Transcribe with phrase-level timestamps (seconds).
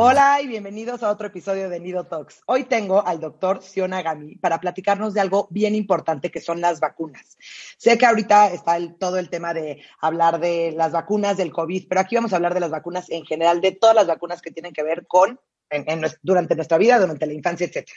[0.00, 2.42] Hola y bienvenidos a otro episodio de Nido Talks.
[2.46, 6.78] Hoy tengo al doctor Siona Gami para platicarnos de algo bien importante que son las
[6.78, 7.36] vacunas.
[7.78, 12.00] Sé que ahorita está todo el tema de hablar de las vacunas del COVID, pero
[12.00, 14.72] aquí vamos a hablar de las vacunas en general, de todas las vacunas que tienen
[14.72, 15.40] que ver con
[16.22, 17.88] durante nuestra vida, durante la infancia, etc.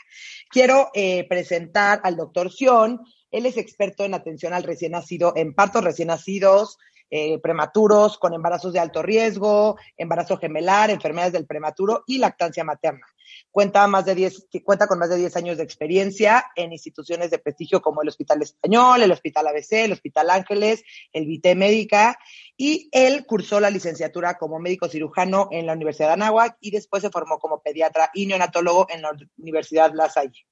[0.50, 3.00] Quiero eh, presentar al doctor Sion.
[3.30, 6.80] Él es experto en atención al recién nacido, en partos recién nacidos,
[7.14, 13.06] eh, prematuros, con embarazos de alto riesgo, embarazo gemelar, enfermedades del prematuro y lactancia materna.
[13.52, 17.40] Cuenta, más de 10, cuenta con más de 10 años de experiencia en instituciones de
[17.40, 22.18] prestigio como el Hospital Español, el Hospital ABC, el Hospital Ángeles, el Vité Médica,
[22.56, 27.04] y él cursó la licenciatura como médico cirujano en la Universidad de Anáhuac y después
[27.04, 30.46] se formó como pediatra y neonatólogo en la Universidad La Salle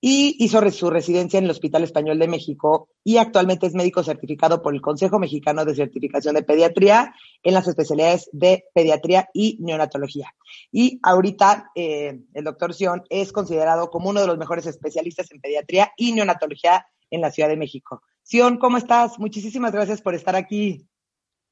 [0.00, 4.62] y hizo su residencia en el Hospital Español de México y actualmente es médico certificado
[4.62, 10.34] por el Consejo Mexicano de Certificación de Pediatría en las especialidades de pediatría y neonatología.
[10.70, 15.40] Y ahorita eh, el doctor Sion es considerado como uno de los mejores especialistas en
[15.40, 18.02] pediatría y neonatología en la Ciudad de México.
[18.22, 19.18] Sion, ¿cómo estás?
[19.18, 20.86] Muchísimas gracias por estar aquí.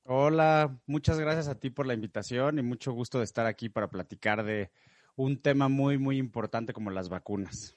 [0.04, 3.88] Hola, muchas gracias a ti por la invitación y mucho gusto de estar aquí para
[3.88, 4.70] platicar de
[5.14, 7.76] un tema muy, muy importante como las vacunas.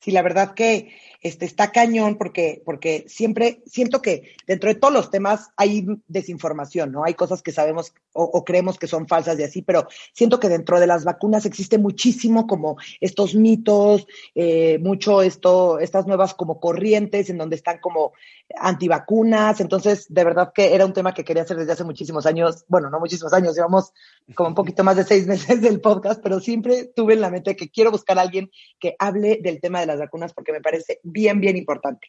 [0.00, 4.94] Sí, la verdad que este, está cañón porque, porque siempre siento que dentro de todos
[4.94, 7.04] los temas hay desinformación, ¿no?
[7.04, 10.78] Hay cosas que sabemos o, creemos que son falsas y así, pero siento que dentro
[10.78, 17.30] de las vacunas existe muchísimo como estos mitos, eh, mucho esto, estas nuevas como corrientes
[17.30, 18.12] en donde están como
[18.56, 19.60] antivacunas.
[19.60, 22.64] Entonces, de verdad que era un tema que quería hacer desde hace muchísimos años.
[22.68, 23.92] Bueno, no muchísimos años, llevamos
[24.34, 27.56] como un poquito más de seis meses del podcast, pero siempre tuve en la mente
[27.56, 31.00] que quiero buscar a alguien que hable del tema de las vacunas porque me parece
[31.02, 32.08] bien, bien importante.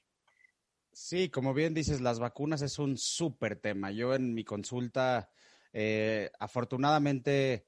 [0.91, 3.91] Sí, como bien dices, las vacunas es un súper tema.
[3.91, 5.29] Yo en mi consulta,
[5.72, 7.66] eh, afortunadamente,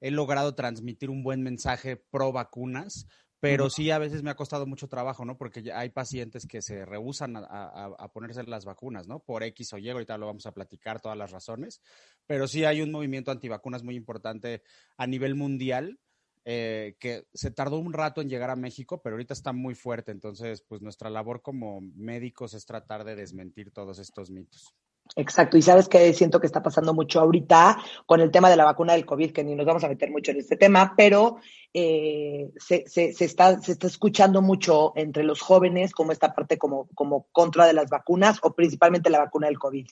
[0.00, 3.06] he logrado transmitir un buen mensaje pro vacunas,
[3.42, 5.36] pero sí a veces me ha costado mucho trabajo, ¿no?
[5.36, 9.18] Porque hay pacientes que se rehusan a, ponerse las vacunas, ¿no?
[9.18, 11.82] Por X o Y, ahorita lo vamos a platicar todas las razones,
[12.26, 14.62] pero sí hay un movimiento antivacunas muy importante
[14.96, 15.98] a nivel mundial
[16.44, 20.12] eh, que se tardó un rato en llegar a México, pero ahorita está muy fuerte.
[20.12, 24.74] Entonces, pues nuestra labor como médicos es tratar de desmentir todos estos mitos.
[25.16, 27.76] Exacto, y sabes que siento que está pasando mucho ahorita
[28.06, 30.30] con el tema de la vacuna del COVID, que ni nos vamos a meter mucho
[30.30, 31.36] en este tema, pero
[31.74, 36.56] eh, se, se, se, está, se está escuchando mucho entre los jóvenes como esta parte
[36.56, 39.86] como, como contra de las vacunas o principalmente la vacuna del COVID.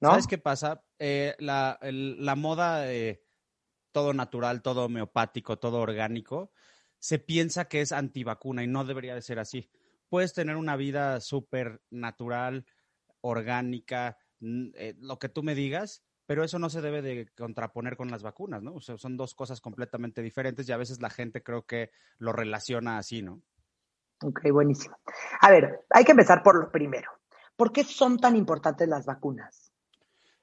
[0.00, 0.10] ¿No?
[0.10, 0.82] ¿Sabes qué pasa?
[0.98, 3.24] Eh, la, la, moda de
[3.98, 6.52] todo natural, todo homeopático, todo orgánico,
[7.00, 9.68] se piensa que es antivacuna y no debería de ser así.
[10.08, 12.64] Puedes tener una vida súper natural,
[13.22, 18.08] orgánica, eh, lo que tú me digas, pero eso no se debe de contraponer con
[18.08, 18.74] las vacunas, ¿no?
[18.74, 22.32] O sea, son dos cosas completamente diferentes y a veces la gente creo que lo
[22.32, 23.42] relaciona así, ¿no?
[24.22, 24.96] Ok, buenísimo.
[25.40, 27.10] A ver, hay que empezar por lo primero.
[27.56, 29.67] ¿Por qué son tan importantes las vacunas?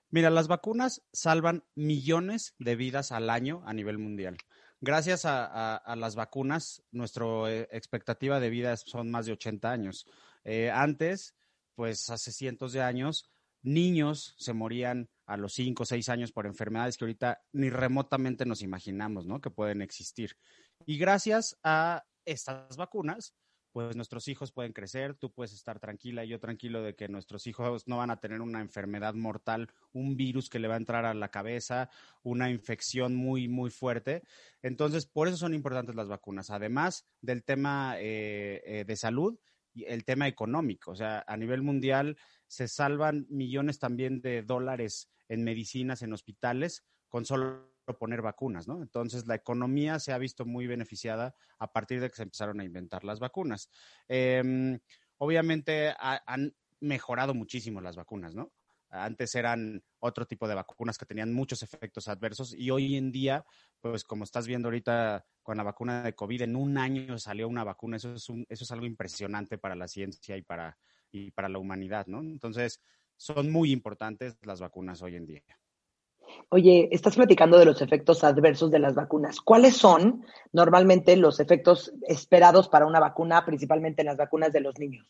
[0.09, 4.37] Mira, las vacunas salvan millones de vidas al año a nivel mundial.
[4.81, 10.05] Gracias a, las vacunas, nuestra eh, expectativa de vida son más de 80 años.
[10.43, 11.35] Eh, antes,
[11.75, 13.31] pues hace cientos de años,
[13.63, 18.45] niños se morían a los 5 o 6 años por enfermedades que ahorita ni remotamente
[18.45, 19.41] nos imaginamos, ¿no?
[19.41, 20.37] Que pueden existir.
[20.85, 23.33] Y gracias a estas vacunas,
[23.75, 27.45] pues nuestros hijos pueden crecer, tú puedes estar tranquila y yo tranquilo de que nuestros
[27.45, 31.03] hijos no van a tener una enfermedad mortal, un virus que le va a entrar
[31.03, 31.89] a la cabeza,
[32.23, 34.23] una infección muy, muy fuerte.
[34.61, 39.37] Entonces, por eso son importantes las vacunas, además del tema eh, eh, de salud
[39.73, 40.91] y el tema económico.
[40.91, 42.17] O sea, a nivel mundial
[42.47, 48.81] se salvan millones también de dólares en medicinas, en hospitales, con solo poner vacunas, ¿no?
[48.81, 52.65] Entonces, la economía se ha visto muy beneficiada a partir de que se empezaron a
[52.65, 53.69] inventar las vacunas.
[54.07, 54.79] Em,
[55.17, 58.51] obviamente, han mejorado muchísimo las vacunas, ¿no?
[58.89, 63.45] Antes eran otro tipo de vacunas que tenían muchos efectos adversos y hoy en día,
[63.81, 67.63] pues como estás viendo ahorita con la vacuna de COVID, en un año salió una
[67.63, 67.97] vacuna.
[67.97, 70.77] Eso es, eso es algo impresionante para la ciencia y para
[71.49, 72.21] la humanidad, ¿no?
[72.21, 72.79] Entonces,
[73.17, 75.43] son muy importantes las vacunas hoy en día.
[76.49, 79.41] Oye, estás platicando de los efectos adversos de las vacunas.
[79.41, 84.77] ¿Cuáles son normalmente los efectos esperados para una vacuna, principalmente en las vacunas de los
[84.79, 85.05] niños?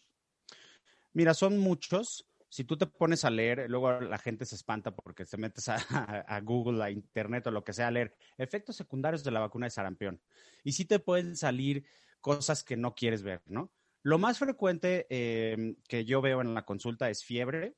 [1.13, 2.27] Mira, son muchos.
[2.49, 5.77] Si tú te pones a leer, luego la gente se espanta porque te metes a,
[6.43, 9.71] Google, a Internet o lo que sea a leer efectos secundarios de la vacuna de
[9.71, 10.21] sarampión.
[10.63, 11.85] Y sí te pueden salir
[12.21, 13.71] cosas que no quieres ver, ¿no?
[14.03, 17.75] Lo más frecuente em, que yo veo en la consulta es fiebre,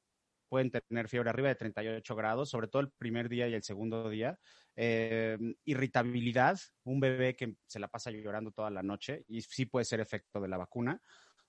[0.50, 4.10] pueden tener fiebre arriba de 38 grados, sobre todo el primer día y el segundo
[4.10, 4.40] día.
[4.76, 9.86] Eh, irritabilidad, un bebé que se la pasa llorando toda la noche y sí puede
[9.86, 11.02] ser efecto de la vacuna.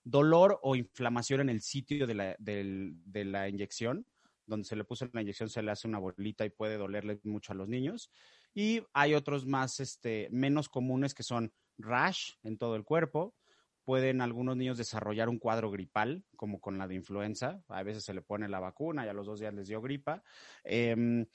[0.03, 4.05] Dolor o inflamación en el sitio de la, de la inyección,
[4.45, 7.53] donde se le puso la inyección se le hace una bolita y puede dolerle mucho
[7.53, 8.11] a los niños.
[8.53, 13.35] Y hay otros más, este, menos comunes que son rash en todo el cuerpo,
[13.89, 17.63] pueden algunos niños desarrollar un cuadro gripal, como con la de influenza.
[17.69, 20.21] A veces se le pone la vacuna y a los dos días les dio gripa.
[20.63, 21.25] Em,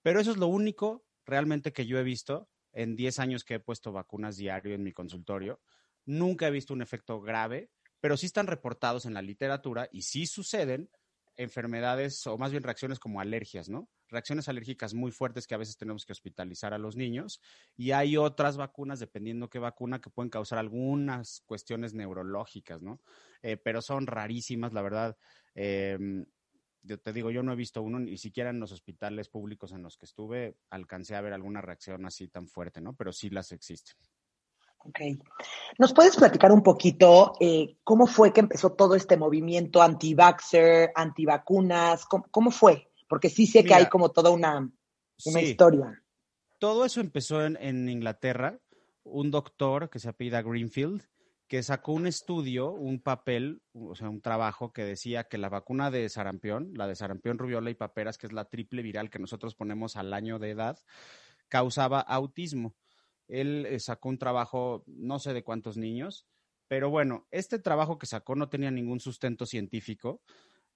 [0.00, 3.60] pero eso es lo único realmente que yo he visto en 10 años que he
[3.60, 5.60] puesto vacunas diario en mi consultorio.
[6.06, 7.68] Nunca he visto un efecto grave,
[8.00, 10.88] pero sí están reportados en la literatura y sí suceden
[11.36, 13.90] enfermedades o más bien reacciones como alergias, ¿no?
[14.08, 17.40] Reacciones alérgicas muy fuertes que a veces tenemos que hospitalizar a los niños.
[17.76, 23.00] Y hay otras vacunas, dependiendo qué vacuna, que pueden causar algunas cuestiones neurológicas, ¿no?
[23.42, 25.16] Eh, pero son rarísimas, la verdad.
[25.54, 26.26] Em,
[26.82, 29.82] yo te digo, yo no he visto uno, ni siquiera en los hospitales públicos en
[29.82, 32.94] los que estuve, alcancé a ver alguna reacción así tan fuerte, ¿no?
[32.94, 33.96] Pero sí las existen.
[34.84, 35.00] Ok.
[35.78, 42.06] ¿Nos puedes platicar un poquito eh, cómo fue que empezó todo este movimiento anti-vaxxer, antivacunas?
[42.06, 42.87] ¿Cómo, fue?
[43.08, 44.70] Porque sí sé que hay como toda una,
[45.24, 46.02] una historia.
[46.58, 48.58] Todo eso empezó en, Inglaterra.
[49.04, 51.02] Un doctor que se apellida Greenfield,
[51.46, 55.90] que sacó un estudio, un papel, o sea, un trabajo que decía que la vacuna
[55.90, 59.54] de sarampión, la de sarampión, rubiola y paperas, que es la triple viral que nosotros
[59.54, 60.78] ponemos al año de edad,
[61.48, 62.74] causaba autismo.
[63.28, 66.26] Él eh, sacó un trabajo, no sé de cuántos niños,
[66.68, 70.20] pero bueno, este trabajo que sacó no tenía ningún sustento científico.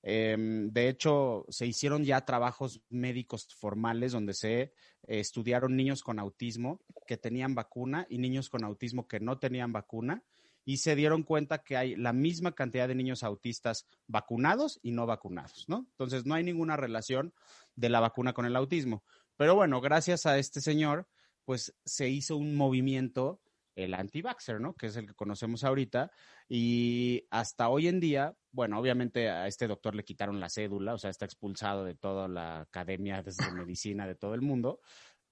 [0.02, 4.72] Em, de hecho, se hicieron ya trabajos médicos formales donde se eh,
[5.06, 10.24] estudiaron niños con autismo que tenían vacuna y niños con autismo que no tenían vacuna
[10.64, 15.06] y se dieron cuenta que hay la misma cantidad de niños autistas vacunados y no
[15.06, 15.86] vacunados, ¿no?
[15.90, 17.32] Entonces, no hay ninguna relación
[17.74, 19.04] de la vacuna con el autismo.
[19.36, 21.08] Pero bueno, gracias a este señor,
[21.44, 23.40] pues se hizo un movimiento
[23.74, 24.74] el anti-vaxxer, ¿no?
[24.74, 26.10] Que es el que conocemos ahorita.
[26.48, 30.98] Y hasta hoy en día, bueno, obviamente a este doctor le quitaron la cédula, o
[30.98, 34.80] sea, está expulsado de toda la academia de medicina de todo el mundo.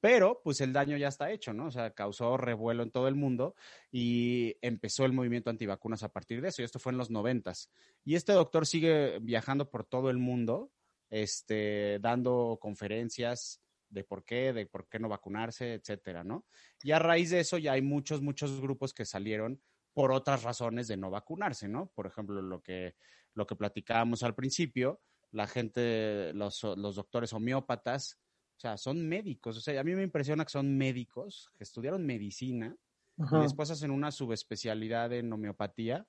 [0.01, 1.67] Pero, pues el daño ya está hecho, ¿no?
[1.67, 3.55] O sea, causó revuelo en todo el mundo
[3.93, 6.63] y empezó el movimiento antivacunas a partir de eso.
[6.63, 7.71] Y esto fue en los noventas.
[8.03, 10.73] Y este doctor sigue viajando por todo el mundo,
[11.11, 13.61] este, dando conferencias,
[13.91, 16.47] de por qué, de por qué no vacunarse, etcétera, ¿no?
[16.83, 19.61] Y a raíz de eso ya hay muchos, muchos grupos que salieron
[19.93, 21.91] por otras razones de no vacunarse, ¿no?
[21.95, 22.95] Por ejemplo, lo que,
[23.35, 25.01] lo que platicábamos al principio,
[25.33, 28.19] la gente, los, los doctores homeópatas,
[28.57, 32.07] o sea, son médicos, o sea, a mí me impresiona que son médicos que estudiaron
[32.07, 32.77] medicina
[33.19, 36.07] y después hacen una subespecialidad en homeopatía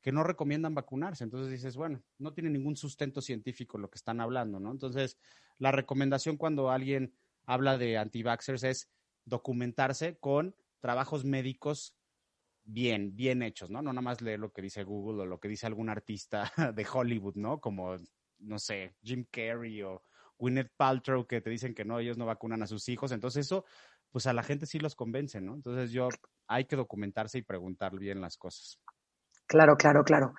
[0.00, 1.24] que no recomiendan vacunarse.
[1.24, 4.70] Entonces dices, bueno, no tiene ningún sustento científico lo que están hablando, ¿no?
[4.70, 5.16] Entonces,
[5.58, 8.90] la recomendación cuando alguien habla de anti-vaxxers es
[9.24, 11.94] documentarse con trabajos médicos
[12.64, 13.82] bien, bien hechos, ¿no?
[13.82, 16.86] No nada más leer lo que dice Google o lo que dice algún artista de
[16.90, 17.60] Hollywood, ¿no?
[17.60, 17.96] Como,
[18.38, 20.02] no sé, Jim Carrey o
[20.38, 23.12] Gwyneth Paltrow que te dicen que no, ellos no vacunan a sus hijos.
[23.12, 23.64] Entonces eso,
[24.10, 25.54] pues a la gente sí los convence, ¿no?
[25.54, 26.08] Entonces yo,
[26.48, 28.80] hay que documentarse y preguntar bien las cosas.
[29.46, 30.34] Claro, claro, claro.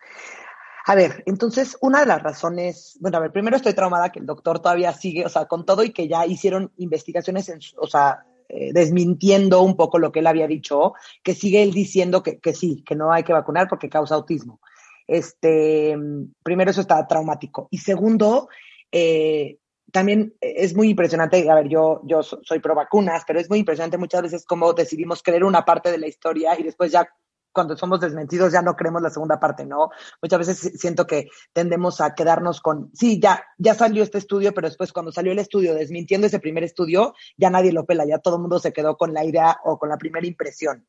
[0.86, 4.26] A ver, entonces, una de las razones, bueno, a ver, primero estoy traumada que el
[4.26, 8.26] doctor todavía sigue, o sea, con todo y que ya hicieron investigaciones, en, o sea,
[8.50, 12.54] eh, desmintiendo un poco lo que él había dicho, que sigue él diciendo que, que,
[12.54, 14.60] sí, que no hay que vacunar porque causa autismo.
[15.08, 15.98] Este,
[16.44, 17.70] primero eso está traumático.
[17.72, 18.50] Y segundo,
[18.92, 19.60] eh,
[19.94, 23.98] también es muy impresionante, a ver, yo, yo soy pro vacunas, pero es muy impresionante
[23.98, 27.08] muchas veces cómo decidimos creer una parte de la historia y después ya
[27.54, 29.90] cuando somos desmentidos ya no creemos la segunda parte, ¿no?
[30.22, 34.68] Muchas veces siento que tendemos a quedarnos con, sí, ya, ya salió este estudio, pero
[34.68, 38.36] después cuando salió el estudio desmintiendo ese primer estudio, ya nadie lo pela, ya todo
[38.36, 40.86] el mundo se quedó con la idea o con la primera impresión.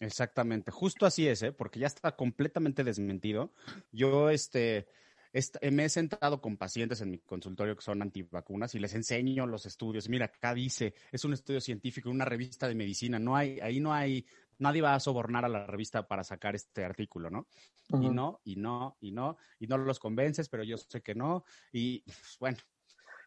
[0.00, 1.52] Exactamente, justo así es, ¿eh?
[1.52, 3.52] porque ya está completamente desmentido.
[3.90, 4.86] Yo, este,
[5.70, 9.66] me he sentado con pacientes en mi consultorio que son antivacunas y les enseño los
[9.66, 10.08] estudios.
[10.08, 13.18] Mira, acá dice, es un estudio científico, una revista de medicina.
[13.18, 14.24] No hay, ahí no hay,
[14.58, 17.46] nadie va a sobornar a la revista para sacar este artículo, ¿no?
[18.00, 21.44] Y no, y no, y no, y no los convences, pero yo sé que no.
[21.72, 22.58] Y pues, bueno,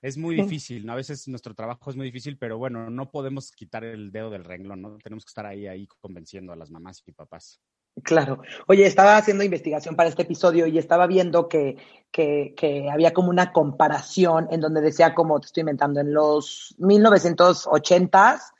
[0.01, 0.93] es muy difícil, ¿no?
[0.93, 4.43] A veces nuestro trabajo es muy difícil, pero bueno, no podemos quitar el dedo del
[4.43, 4.97] renglón, ¿no?
[4.97, 7.61] Tenemos que estar ahí, ahí convenciendo a las mamás y papás.
[8.03, 8.41] Claro.
[8.67, 11.75] Oye, estaba haciendo investigación para este episodio y estaba viendo que,
[12.09, 16.73] que, que, había como una comparación en donde decía, como te estoy inventando, en los
[16.79, 18.53] 1980s,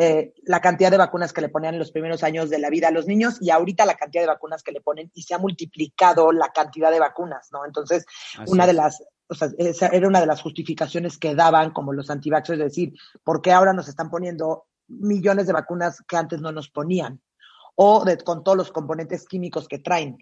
[0.00, 2.86] eh, la cantidad de vacunas que le ponían en los primeros años de la vida
[2.86, 5.38] a los niños y ahorita la cantidad de vacunas que le ponen y se ha
[5.38, 7.66] multiplicado la cantidad de vacunas, ¿no?
[7.66, 8.06] Entonces,
[8.46, 12.10] una de las, o sea, esa era una de las justificaciones que daban como los
[12.10, 12.92] antivaxxers, es decir,
[13.24, 17.20] ¿por qué ahora nos están poniendo millones de vacunas que antes no nos ponían?
[17.74, 20.18] O con todos los componentes químicos que traen.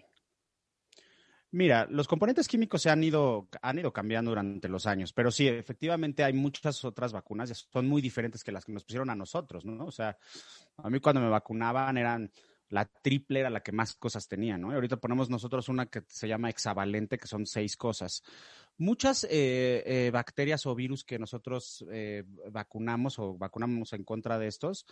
[1.57, 5.47] Mira, los componentes químicos se han ido, han ido cambiando durante los años, pero sí,
[5.47, 9.65] efectivamente hay muchas otras vacunas, son muy diferentes que las que nos pusieron a nosotros,
[9.65, 9.85] ¿no?
[9.85, 10.19] O sea,
[10.77, 12.31] a mí cuando me vacunaban eran
[12.69, 14.71] la triple era la que más cosas tenía, ¿no?
[14.71, 18.21] Y ahorita ponemos nosotros una que se llama hexavalente, que son seis cosas.
[18.77, 24.45] Muchas eh, eh, bacterias o virus que nosotros eh, vacunamos o vacunamos en contra de
[24.45, 24.85] estos,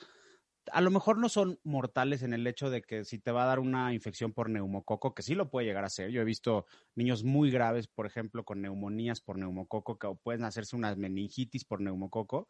[0.71, 3.47] a lo mejor no son mortales en el hecho de que si te va a
[3.47, 6.09] dar una infección por neumococo, que sí lo puede llegar a ser.
[6.09, 10.75] Yo he visto niños muy graves, por ejemplo, con neumonías por neumococo, que pueden hacerse
[10.75, 12.47] una meningitis por neumococo.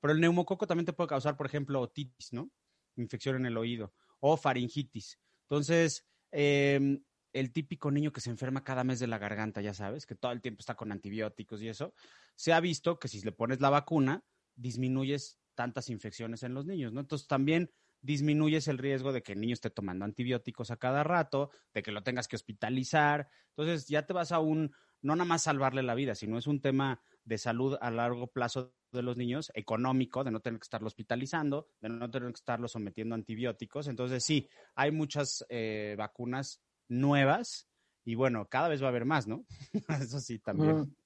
[0.00, 2.50] Pero el neumococo también te puede causar, por ejemplo, otitis, ¿no?
[2.96, 5.18] Infección en el oído o faringitis.
[5.42, 10.06] Entonces, em, el típico niño que se enferma cada mes de la garganta, ya sabes,
[10.06, 11.94] que todo el tiempo está con antibióticos y eso,
[12.34, 14.24] se ha visto que si le pones la vacuna,
[14.56, 17.00] disminuyes tantas infecciones en los niños, ¿no?
[17.00, 17.68] Entonces también
[18.00, 21.90] disminuyes el riesgo de que el niño esté tomando antibióticos a cada rato, de que
[21.90, 23.28] lo tengas que hospitalizar.
[23.56, 24.70] Entonces ya te vas a un,
[25.02, 28.72] no nada más salvarle la vida, sino es un tema de salud a largo plazo
[28.92, 32.68] de los niños, económico, de no tener que estarlo hospitalizando, de no tener que estarlo
[32.68, 33.88] sometiendo a antibióticos.
[33.88, 37.68] Entonces sí, hay muchas eh, vacunas nuevas
[38.04, 39.44] y bueno, cada vez va a haber más, ¿no?
[40.00, 40.96] Eso sí, también.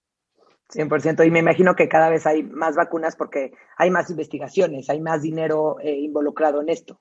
[0.73, 1.26] 100%.
[1.26, 5.23] Y me imagino que cada vez hay más vacunas porque hay más investigaciones, hay más
[5.23, 7.00] dinero eh, involucrado en esto.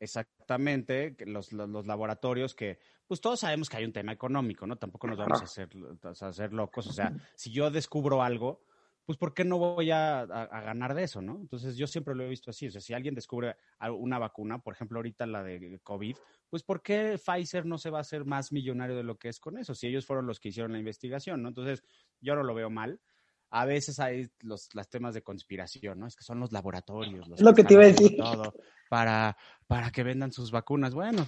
[0.00, 4.76] Exactamente, los, los, laboratorios que, pues todos sabemos que hay un tema económico, ¿no?
[4.76, 5.68] Tampoco nos vamos a hacer,
[6.02, 6.86] a hacer locos.
[6.86, 8.62] O sea, si yo descubro algo,
[9.10, 11.40] pues ¿por qué no voy a, ganar de eso, no?
[11.40, 13.56] Entonces yo siempre lo he visto así, o sea, si alguien descubre
[13.98, 16.16] una vacuna, por ejemplo ahorita la de COVID,
[16.48, 19.40] pues ¿por qué Pfizer no se va a hacer más millonario de lo que es
[19.40, 19.74] con eso?
[19.74, 21.48] Si ellos fueron los que hicieron la investigación, ¿no?
[21.48, 21.82] Entonces
[22.20, 23.00] yo no lo veo mal.
[23.48, 26.06] A veces hay los, temas de conspiración, ¿no?
[26.06, 27.26] Es que son los laboratorios.
[27.26, 28.16] Los lo que, te iba a decir.
[28.16, 28.54] Todo
[28.88, 29.36] para,
[29.66, 30.94] para que vendan sus vacunas.
[30.94, 31.26] Bueno,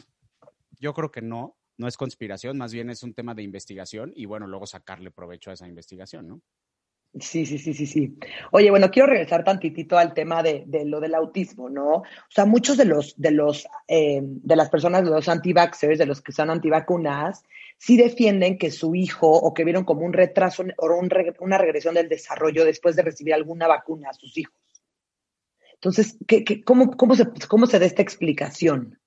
[0.79, 4.27] yo creo que no, no es conspiración, más bien es un tema de investigación y
[4.27, 6.43] bueno, luego sacarle provecho a esa investigación, ¿no?
[7.21, 8.19] Sí, sí, sí, sí, sí.
[8.52, 11.97] Oye, bueno, quiero regresar tantitito al tema de, lo del autismo, ¿no?
[11.97, 16.07] O sea, muchos de los, de los, eh, de las personas, de los anti-vaxxers, de
[16.07, 17.42] los que son antivacunas,
[17.76, 21.00] sí defienden que su hijo o que vieron como un retraso o
[21.40, 24.57] una regresión del desarrollo después de recibir alguna vacuna a sus hijos.
[25.75, 28.99] Entonces, ¿qué, cómo, cómo, se, ¿cómo se da esta explicación?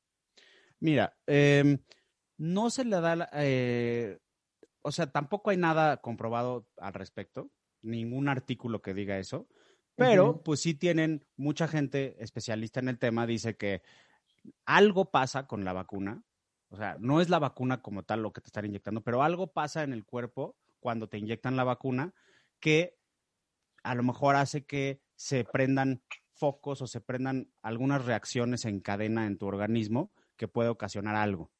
[0.79, 1.79] Mira, em,
[2.37, 4.19] no se le da, eh,
[4.83, 7.49] o sea, tampoco hay nada comprobado al respecto
[7.85, 9.47] ningún artículo que diga eso,
[9.95, 13.81] pero pues sí tienen mucha gente especialista en el tema, dice que
[14.65, 16.23] algo pasa con la vacuna,
[16.69, 19.53] o sea, no es la vacuna como tal lo que te están inyectando, pero algo
[19.53, 22.13] pasa en el cuerpo cuando te inyectan la vacuna
[22.59, 22.97] que
[23.83, 26.01] a lo mejor hace que se prendan
[26.33, 31.51] focos o se prendan algunas reacciones en cadena en tu organismo que puede ocasionar algo.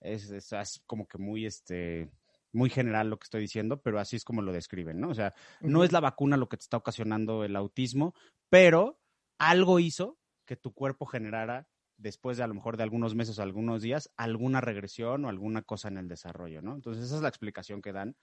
[0.00, 2.10] Es, es como que muy, este,
[2.52, 5.08] muy general lo que estoy diciendo, pero así es como lo describen, ¿no?
[5.08, 8.14] O sea, no es la vacuna lo que te está ocasionando el autismo,
[8.50, 8.98] pero
[9.38, 11.66] algo hizo que tu cuerpo generara
[11.96, 15.62] después de a lo mejor de algunos meses o algunos días, alguna regresión o alguna
[15.62, 16.74] cosa en el desarrollo, ¿no?
[16.74, 18.16] Entonces, esa es la explicación que dan.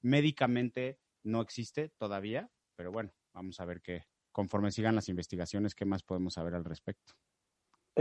[0.00, 5.84] Médicamente no existe todavía, pero bueno, vamos a ver qué, conforme sigan las investigaciones, qué
[5.84, 7.12] más podemos saber al respecto.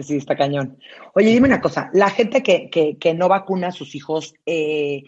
[0.01, 0.77] Sí, está cañón.
[1.13, 5.03] Oye, dime una cosa, la gente que, que, que no vacuna a sus hijos, eh,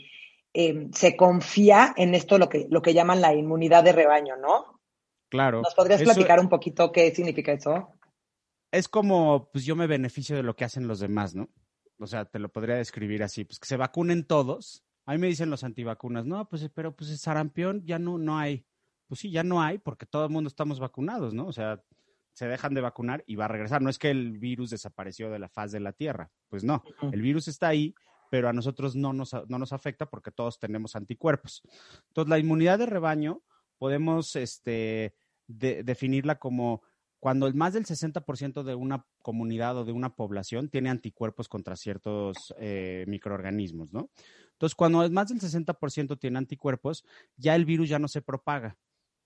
[0.59, 4.81] Em, se confía en esto, lo que, lo que llaman la inmunidad de rebaño, ¿no?
[5.29, 5.61] Claro.
[5.61, 7.93] ¿Nos podrías platicar un poquito qué significa eso?
[8.71, 11.47] Es como, pues yo me beneficio de lo que hacen los demás, ¿no?
[11.99, 14.83] o sea, te lo podría describir así, pues que se vacunen todos.
[15.05, 18.37] A mí me dicen los antivacunas, no, pues, pero pues el sarampión ya no, no
[18.37, 18.65] hay.
[19.07, 21.45] Pues sí, ya no hay porque todo el mundo estamos vacunados, ¿no?
[21.45, 21.83] O sea,
[22.33, 23.81] se dejan de vacunar y va a regresar.
[23.81, 27.21] No es que el virus desapareció de la faz de la Tierra, pues no, el
[27.21, 27.95] virus está ahí,
[28.29, 31.61] pero a nosotros no nos, no nos afecta porque todos tenemos anticuerpos.
[32.07, 33.41] Entonces, la inmunidad de rebaño
[33.77, 35.15] podemos este,
[35.47, 36.81] definirla como
[37.19, 42.53] cuando más del 60% de una comunidad o de una población tiene anticuerpos contra ciertos
[42.59, 44.11] eh, microorganismos, ¿no?
[44.51, 47.03] Entonces, cuando más del 60% tiene anticuerpos,
[47.35, 48.77] ya el virus ya no se propaga,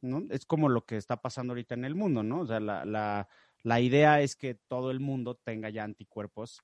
[0.01, 0.23] ¿no?
[0.29, 2.41] Es como lo que está pasando ahorita en el mundo, ¿no?
[2.41, 3.27] O sea, la, la,
[3.63, 6.61] la idea es que todo el mundo tenga ya anticuerpos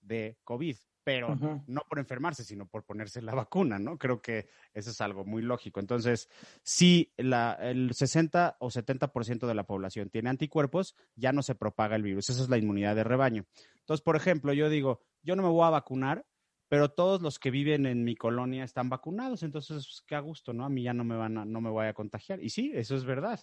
[0.00, 3.98] de COVID pero no por enfermarse, sino por ponerse la vacuna, ¿no?
[3.98, 5.80] Creo que eso es algo muy lógico.
[5.80, 6.28] Entonces,
[6.62, 11.96] si la, el 60 o 70% de la población tiene anticuerpos, ya no se propaga
[11.96, 12.30] el virus.
[12.30, 13.46] Esa es la inmunidad de rebaño.
[13.80, 16.24] Entonces, por ejemplo, yo digo, yo no me voy a vacunar,
[16.68, 20.52] pero todos los que viven en mi colonia están vacunados, entonces, pues, qué a gusto,
[20.52, 20.64] ¿no?
[20.64, 22.42] A mí ya no me van a, no me voy a contagiar.
[22.42, 23.40] Y sí, eso es verdad.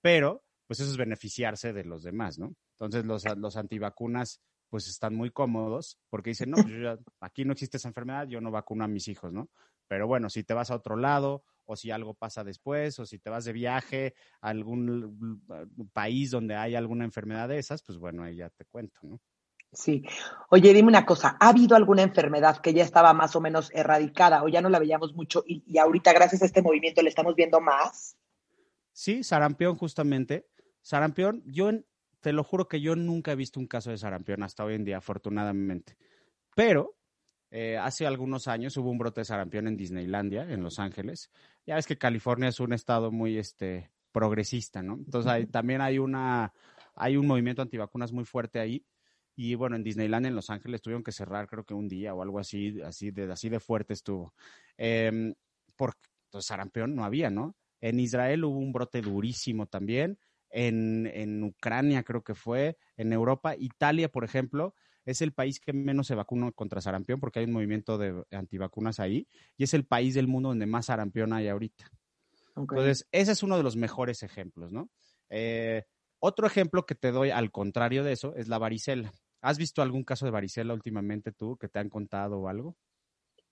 [0.00, 2.54] Pero, pues eso es beneficiarse de los demás, ¿no?
[2.72, 6.66] Entonces, los, los antivacunas pues están muy cómodos porque dicen, no, pues,
[7.20, 9.50] aquí no existe esa enfermedad, yo no vacuno a mis hijos, ¿no?
[9.88, 13.18] Pero bueno, si te vas a otro lado o si algo pasa después o si
[13.18, 15.42] te vas de viaje a algún
[15.92, 19.20] país donde hay alguna enfermedad de esas, pues bueno, ahí ya te cuento, ¿no?
[19.72, 20.04] Sí.
[20.48, 24.42] Oye, dime una cosa, ¿ha habido alguna enfermedad que ya estaba más o menos erradicada
[24.42, 27.34] o ya no la veíamos mucho y, y ahorita gracias a este movimiento le estamos
[27.36, 28.16] viendo más?
[28.92, 30.48] Sí, sarampión justamente.
[30.82, 31.86] Sarampión, yo en,
[32.20, 34.84] te lo juro que yo nunca he visto un caso de sarampión hasta hoy en
[34.84, 35.96] día, afortunadamente.
[36.54, 36.96] Pero
[37.50, 41.30] eh, hace algunos años hubo un brote de sarampión en Disneylandia, en Los Ángeles.
[41.66, 44.94] Ya ves que California es un estado muy este, progresista, ¿no?
[44.94, 46.52] Entonces también hay, una,
[46.94, 48.84] hay un movimiento antivacunas muy fuerte ahí.
[49.34, 52.22] Y bueno, en Disneylandia, en Los Ángeles, tuvieron que cerrar creo que un día o
[52.22, 54.34] algo así, así de, así de fuerte estuvo.
[54.76, 55.34] Eh,
[55.76, 57.56] porque entonces, sarampión no había, ¿no?
[57.80, 60.18] En Israel hubo un brote durísimo también
[60.50, 63.54] en, Ucrania creo que fue, en Europa.
[63.56, 67.52] Italia, por ejemplo, es el país que menos se vacuna contra sarampión porque hay un
[67.52, 69.26] movimiento de antivacunas ahí
[69.56, 71.90] y es el país del mundo donde más sarampión hay ahorita.
[72.56, 74.90] Entonces, ese es uno de los mejores ejemplos, ¿no?
[75.30, 75.84] Eh,
[76.18, 79.12] otro ejemplo que te doy al contrario de eso es la varicela.
[79.40, 82.76] ¿Has visto algún caso de varicela últimamente tú que te han contado o algo?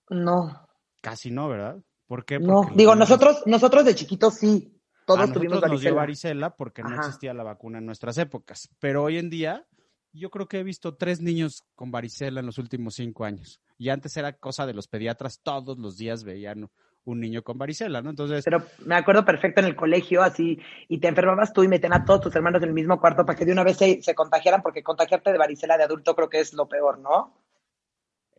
[0.09, 0.67] No.
[1.01, 1.81] Casi no, ¿verdad?
[2.05, 2.39] ¿Por qué?
[2.39, 4.78] no, digo, nosotros, nosotros de chiquitos sí,
[5.15, 5.73] todos tuvimos varicela.
[5.73, 8.69] Nos dio varicela porque no existía la vacuna en nuestras épocas.
[8.79, 9.65] Pero hoy en día,
[10.13, 13.59] yo creo que he visto tres niños con varicela en los últimos cinco años.
[13.77, 16.69] Y antes era cosa de los pediatras, todos los días veían
[17.05, 18.09] un niño con varicela, ¿no?
[18.09, 18.43] Entonces.
[18.43, 22.05] Pero me acuerdo perfecto en el colegio, así, y te enfermabas tú y metían a
[22.05, 24.61] todos tus hermanos en el mismo cuarto para que de una vez se, se contagiaran,
[24.61, 27.33] porque contagiarte de varicela de adulto creo que es lo peor, ¿no?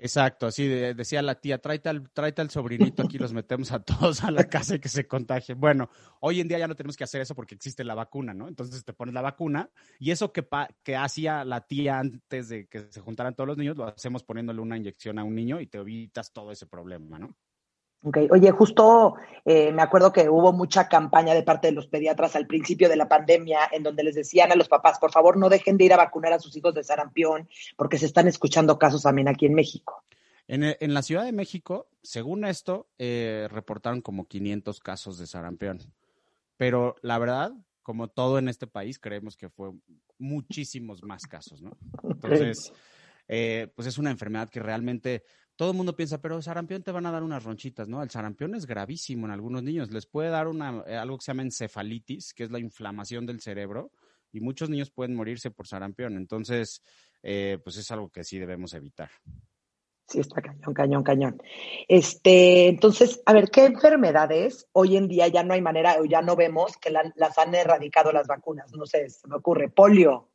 [0.02, 4.24] Exacto, así decía la tía, tráete al, tráete al sobrinito, aquí los metemos a todos
[4.24, 5.60] a la casa y que se contagien.
[5.60, 8.48] Bueno, hoy en día ya no tenemos que hacer eso porque existe la vacuna, ¿no?
[8.48, 10.46] Entonces te pones la vacuna y eso que,
[10.82, 14.62] que hacía la tía antes de que se juntaran todos los niños, lo hacemos poniéndole
[14.62, 17.36] una inyección a un niño y te evitas todo ese problema, ¿no?
[18.02, 18.28] Okay.
[18.30, 22.46] Oye, justo eh, me acuerdo que hubo mucha campaña de parte de los pediatras al
[22.46, 25.76] principio de la pandemia en donde les decían a los papás, por favor, no dejen
[25.76, 29.28] de ir a vacunar a sus hijos de sarampión porque se están escuchando casos también
[29.28, 30.02] aquí en México.
[30.48, 35.78] En, eh, la Ciudad de México, según esto, eh, reportaron como 500 casos de sarampión.
[36.56, 39.72] Pero la verdad, como todo en este país, creemos que fue
[40.18, 41.76] muchísimos más casos, ¿no?
[42.02, 42.72] Entonces,
[43.74, 45.22] pues es una enfermedad que realmente
[45.60, 48.02] todo el mundo piensa, pero sarampión te van a dar unas ronchitas, ¿no?
[48.02, 49.90] El sarampión es gravísimo en algunos niños.
[49.90, 53.42] Les puede dar una, eh, algo que se llama encefalitis, que es la inflamación del
[53.42, 53.92] cerebro,
[54.32, 56.16] y muchos niños pueden morirse por sarampión.
[56.16, 56.82] Entonces,
[57.22, 59.10] eh, pues es algo que sí debemos evitar.
[60.08, 61.42] Sí, está cañón, cañón, cañón.
[61.88, 66.22] Este, entonces, a ver, ¿qué enfermedades hoy en día ya no hay manera o ya
[66.22, 68.72] no vemos que las han erradicado las vacunas?
[68.72, 70.30] No sé, se me ocurre, polio.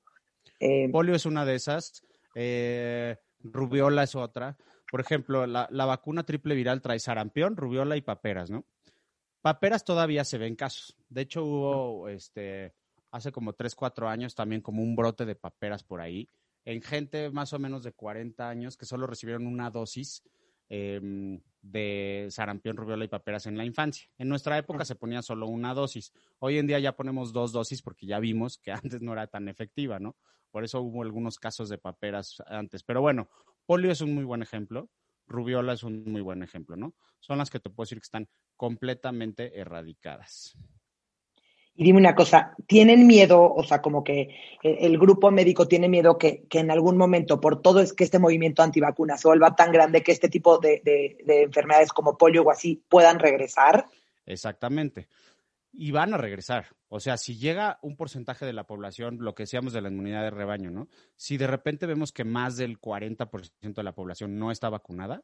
[0.59, 2.03] Eh, polio es una de esas,
[3.41, 4.55] rubiola es otra.
[4.91, 8.65] Por ejemplo, la, vacuna triple viral trae sarampión, rubiola y paperas, ¿no?
[9.41, 10.95] Paperas todavía se ven casos.
[11.09, 12.73] De hecho, hubo este,
[13.11, 16.29] hace como 3, 4 años también como un brote de paperas por ahí,
[16.65, 20.23] en gente más o menos de 40 años que solo recibieron una dosis
[20.67, 24.09] em, de sarampión, rubiola y paperas en la infancia.
[24.17, 26.11] En nuestra época se ponía solo una dosis.
[26.39, 29.47] Hoy en día ya ponemos dos dosis porque ya vimos que antes no era tan
[29.47, 30.15] efectiva, ¿no?
[30.51, 32.81] Por eso hubo algunos casos de paperas antes.
[32.83, 33.29] Pero bueno,
[33.65, 34.89] Polio es un muy buen ejemplo,
[35.27, 36.93] rubiola es un muy buen ejemplo, ¿no?
[37.19, 40.57] Son las que te puedo decir que están completamente erradicadas.
[41.77, 46.17] Y dime una cosa, ¿tienen miedo, o sea, como que el, grupo médico tiene miedo
[46.17, 50.01] que, en algún momento, por todo es que este movimiento antivacunas se vuelva tan grande
[50.01, 53.87] que este tipo de, de enfermedades como polio o así puedan regresar?
[54.25, 55.07] Exactamente.
[55.77, 56.67] Y van a regresar.
[56.87, 60.23] O sea, si llega un porcentaje de la población, lo que decíamos de la inmunidad
[60.23, 60.87] de rebaño, ¿no?
[61.15, 65.21] Si de repente vemos que más del 40% de la población no está vacunada,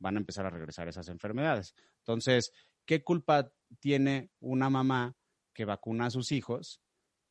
[0.00, 1.74] van a empezar a regresar esas enfermedades.
[1.98, 2.50] Entonces,
[2.84, 5.14] ¿qué culpa tiene una mamá
[5.54, 6.80] que vacuna a sus hijos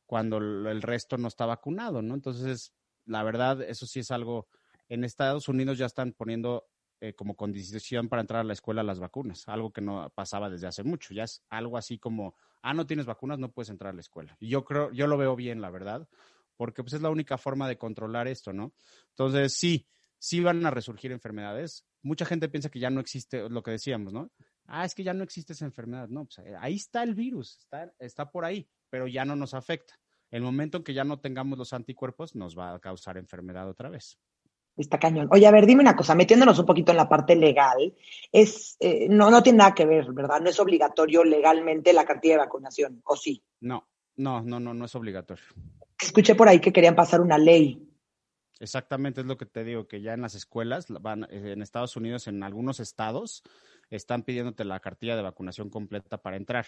[0.06, 2.14] cuando el resto no está vacunado, ¿no?
[2.14, 2.72] Entonces,
[3.04, 4.48] la verdad, eso sí es algo,
[4.88, 6.68] en Estados Unidos ya están poniendo
[7.02, 10.68] eh, como condición para entrar a la escuela las vacunas, algo que no pasaba desde
[10.68, 13.94] hace mucho, ya es algo así como, ah, no tienes vacunas, no puedes entrar a
[13.94, 14.36] la escuela.
[14.38, 16.08] Y yo creo, yo lo veo bien, la verdad,
[16.56, 18.72] porque pues es la única forma de controlar esto, ¿no?
[19.08, 19.86] Entonces, sí,
[20.16, 21.84] sí van a resurgir enfermedades.
[22.02, 24.30] Mucha gente piensa que ya no existe lo que decíamos, ¿no?
[24.66, 26.08] ah, es que ya no existe esa enfermedad.
[26.08, 29.54] No, pues eh, ahí está el virus, está, está por ahí, pero ya no nos
[29.54, 29.98] afecta.
[30.30, 33.90] El momento en que ya no tengamos los anticuerpos nos va a causar enfermedad otra
[33.90, 34.18] vez.
[34.76, 35.28] Está cañón.
[35.30, 37.94] Oye, a ver, dime una cosa, metiéndonos un poquito en la parte legal,
[38.30, 40.40] es, eh, no, no tiene nada que ver, ¿verdad?
[40.40, 43.42] No es obligatorio legalmente la cantidad de vacunación, ¿o sí?
[43.60, 45.44] No, no, no, no, no es obligatorio.
[46.00, 47.86] Escuché por ahí que querían pasar una ley.
[48.60, 51.96] Exactamente, es lo que te digo, que ya en las escuelas, van, eh, en Estados
[51.96, 53.42] Unidos, en algunos estados,
[53.90, 56.66] están pidiéndote la cartilla de vacunación completa para entrar.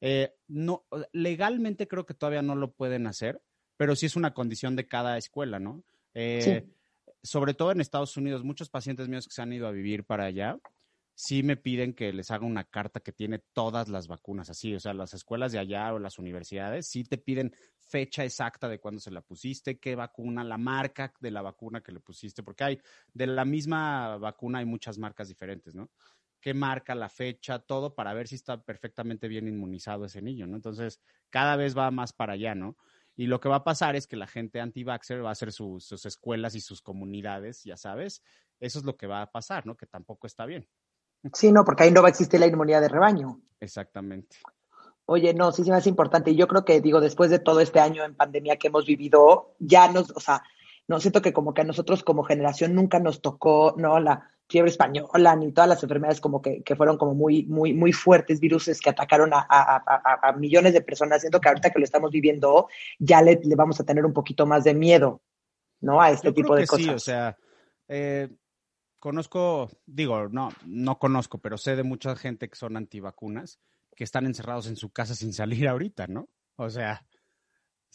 [0.00, 3.40] Eh, no, legalmente creo que todavía no lo pueden hacer,
[3.76, 5.82] pero sí es una condición de cada escuela, ¿no?
[6.14, 6.66] Eh,
[7.26, 10.24] sobre todo en Estados Unidos, muchos pacientes míos que se han ido a vivir para
[10.24, 10.58] allá,
[11.14, 14.80] sí me piden que les haga una carta que tiene todas las vacunas, así, o
[14.80, 19.00] sea, las escuelas de allá o las universidades sí te piden fecha exacta de cuándo
[19.00, 22.80] se la pusiste, qué vacuna, la marca de la vacuna que le pusiste, porque hay
[23.12, 25.90] de la misma vacuna hay muchas marcas diferentes, ¿no?
[26.46, 30.54] qué marca, la fecha, todo para ver si está perfectamente bien inmunizado ese niño, ¿no?
[30.54, 32.76] Entonces, cada vez va más para allá, ¿no?
[33.16, 35.90] Y lo que va a pasar es que la gente anti-vaxxer va a hacer sus,
[36.04, 38.22] escuelas y sus comunidades, ya sabes.
[38.60, 39.76] Eso es lo que va a pasar, ¿no?
[39.76, 40.68] Que tampoco está bien.
[41.32, 43.40] Sí, no, porque ahí no va a existir la inmunidad de rebaño.
[43.58, 44.36] Exactamente.
[45.06, 46.30] Oye, no, sí, sí, es importante.
[46.30, 49.54] Y yo creo que, digo, después de todo este año en pandemia que hemos vivido,
[49.58, 50.42] ya nos, o sea,
[50.86, 53.98] no siento que como que a nosotros como generación nunca nos tocó, ¿no?
[53.98, 58.40] La, fiebre española ni todas las enfermedades como que, fueron como muy, muy, muy fuertes,
[58.40, 63.22] virus que atacaron a, millones de personas, siento que ahorita que lo estamos viviendo ya
[63.22, 65.22] le, vamos a tener un poquito más de miedo,
[65.80, 66.00] ¿no?
[66.00, 66.84] A este tipo de cosas.
[66.84, 67.36] Sí, o sea,
[67.88, 68.28] eh,
[68.98, 73.58] conozco, digo, no, no conozco, pero sé de mucha gente que son antivacunas,
[73.94, 76.28] que están encerrados en su casa sin salir ahorita, ¿no?
[76.56, 77.04] O sea,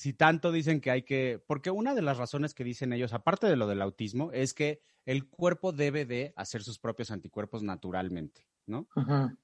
[0.01, 3.45] si tanto dicen que hay que, porque una de las razones que dicen ellos, aparte
[3.45, 8.47] de lo del autismo, es que el cuerpo debe de hacer sus propios anticuerpos naturalmente,
[8.65, 8.87] ¿no?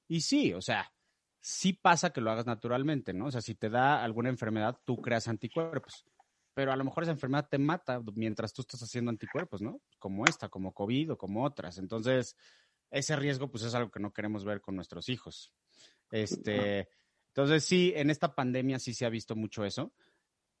[0.08, 0.92] Y sí, o sea,
[1.38, 3.26] sí pasa que lo hagas naturalmente, ¿no?
[3.26, 6.04] O sea, si te da alguna enfermedad, tú creas anticuerpos,
[6.54, 9.80] pero a lo mejor esa enfermedad te mata mientras tú estás haciendo anticuerpos, ¿no?
[10.00, 11.78] Como esta, como COVID o como otras.
[11.78, 12.34] Entonces,
[12.90, 15.52] ese riesgo, pues es algo que no queremos ver con nuestros hijos.
[16.10, 16.88] Este,
[17.28, 19.92] entonces sí, en esta pandemia sí se ha visto mucho eso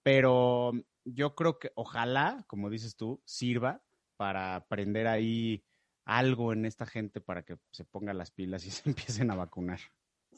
[0.02, 0.72] pero
[1.04, 3.82] yo creo que ojalá, como dices tú, sirva
[4.16, 5.64] para aprender ahí
[6.04, 9.80] algo en esta gente para que se pongan las pilas y se empiecen a vacunar.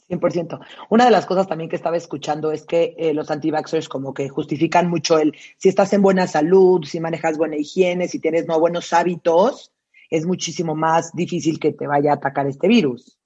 [0.09, 0.59] 100%.
[0.89, 4.27] Una de las cosas también que estaba escuchando es que eh, los anti-vaxxers como que
[4.27, 8.59] justifican mucho el si estás en buena salud, si manejas buena higiene, si tienes no
[8.59, 9.71] buenos hábitos,
[10.09, 13.20] es muchísimo más difícil que te vaya a atacar este virus.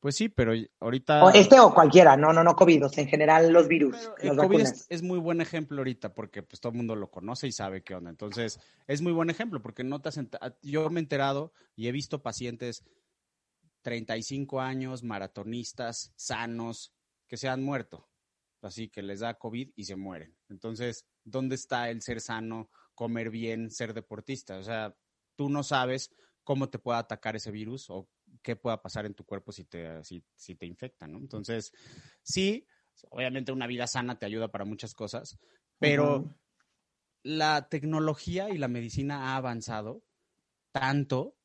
[0.00, 1.22] Pues sí, pero ahorita.
[1.24, 4.10] O este o cualquiera, no, no, no COVID, en general los virus.
[4.22, 7.52] el COVID es, muy buen ejemplo ahorita porque pues todo el mundo lo conoce y
[7.52, 8.08] sabe qué onda.
[8.08, 10.18] Entonces, es muy buen ejemplo porque no te has
[10.62, 12.82] Yo me he enterado y he visto pacientes
[13.82, 16.94] 35 años, maratonistas, sanos,
[17.28, 18.08] que se han muerto.
[18.62, 20.34] Así que les da COVID y se mueren.
[20.48, 24.56] Entonces, ¿dónde está el ser sano, comer bien, ser deportista?
[24.58, 24.94] O sea,
[25.36, 26.10] tú no sabes
[26.44, 28.08] cómo te puede atacar ese virus o
[28.42, 31.18] qué pueda pasar en tu cuerpo si te, si, si te infecta, ¿no?
[31.18, 31.72] Entonces,
[32.22, 32.66] sí,
[33.10, 35.38] obviamente una vida sana te ayuda para muchas cosas,
[35.78, 36.34] pero
[37.22, 40.02] la tecnología y la medicina ha avanzado
[40.72, 41.36] tanto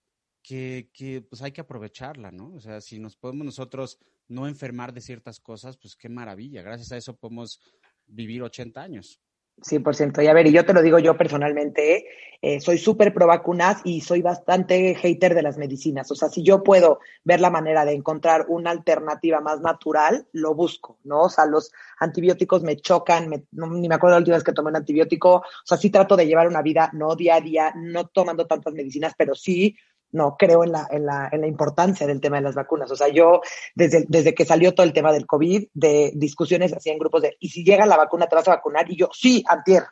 [0.42, 2.54] que, que, pues hay que aprovecharla, ¿no?
[2.54, 6.62] O sea, si nos podemos nosotros no enfermar de ciertas cosas, pues qué maravilla.
[6.62, 7.60] Gracias a eso podemos
[8.06, 9.20] vivir 80 años.
[9.62, 10.22] 100%.
[10.24, 12.06] Y a ver, y yo te lo digo yo personalmente,
[12.42, 16.12] eh, soy súper pro vacunas y soy bastante hater de las medicinas.
[16.12, 20.54] O sea, si yo puedo ver la manera de encontrar una alternativa más natural, lo
[20.54, 21.24] busco, ¿no?
[21.24, 24.76] O sea, los antibióticos me chocan, ni me acuerdo la última vez que tomé un
[24.76, 25.38] antibiótico.
[25.38, 28.74] O sea, sí trato de llevar una vida, no día a día, no tomando tantas
[28.74, 29.76] medicinas, pero sí
[30.16, 32.90] no creo en la, en la, en la importancia del tema de las vacunas.
[32.90, 33.42] O sea, yo,
[33.76, 37.36] desde, desde que salió todo el tema del COVID, de discusiones así en grupos de,
[37.40, 38.90] ¿y si llega la vacuna, te vas a vacunar?
[38.90, 39.84] Y yo, sí, antier,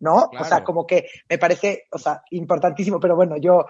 [0.00, 0.30] ¿no?
[0.38, 3.66] O sea, como que me parece, o sea, importantísimo, pero bueno, yo,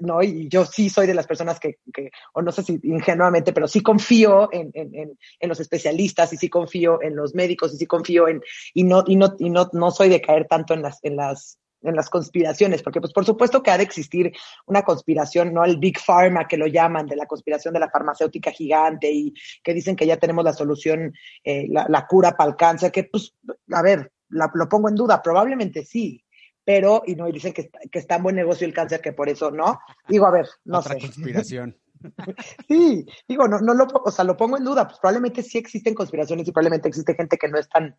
[0.00, 3.54] no, y yo sí soy de las personas que, que o no sé si ingenuamente,
[3.54, 7.72] pero sí confío en, en, en, en, los especialistas y sí confío en los médicos
[7.72, 8.42] y sí confío en,
[8.74, 11.58] y no, y no, y no, no soy de caer tanto en las, en las,
[11.82, 14.32] en las conspiraciones, porque pues por supuesto que ha de existir
[14.66, 15.64] una conspiración, ¿no?
[15.64, 19.74] El Big Pharma que lo llaman, de la conspiración de la farmacéutica gigante y que
[19.74, 21.12] dicen que ya tenemos la solución,
[21.44, 23.34] eh, la, la, cura para el cáncer, que pues,
[23.72, 26.24] a ver, la, lo pongo en duda, probablemente sí,
[26.64, 29.28] pero, y no, y dicen que, que está en buen negocio el cáncer, que por
[29.30, 29.80] eso no.
[30.06, 31.00] Digo, a ver, no Otra sé.
[31.00, 31.74] conspiración.
[32.68, 35.94] sí, digo, no, no lo, o sea, lo pongo en duda, pues probablemente sí existen
[35.94, 37.96] conspiraciones y probablemente existe gente que no es tan,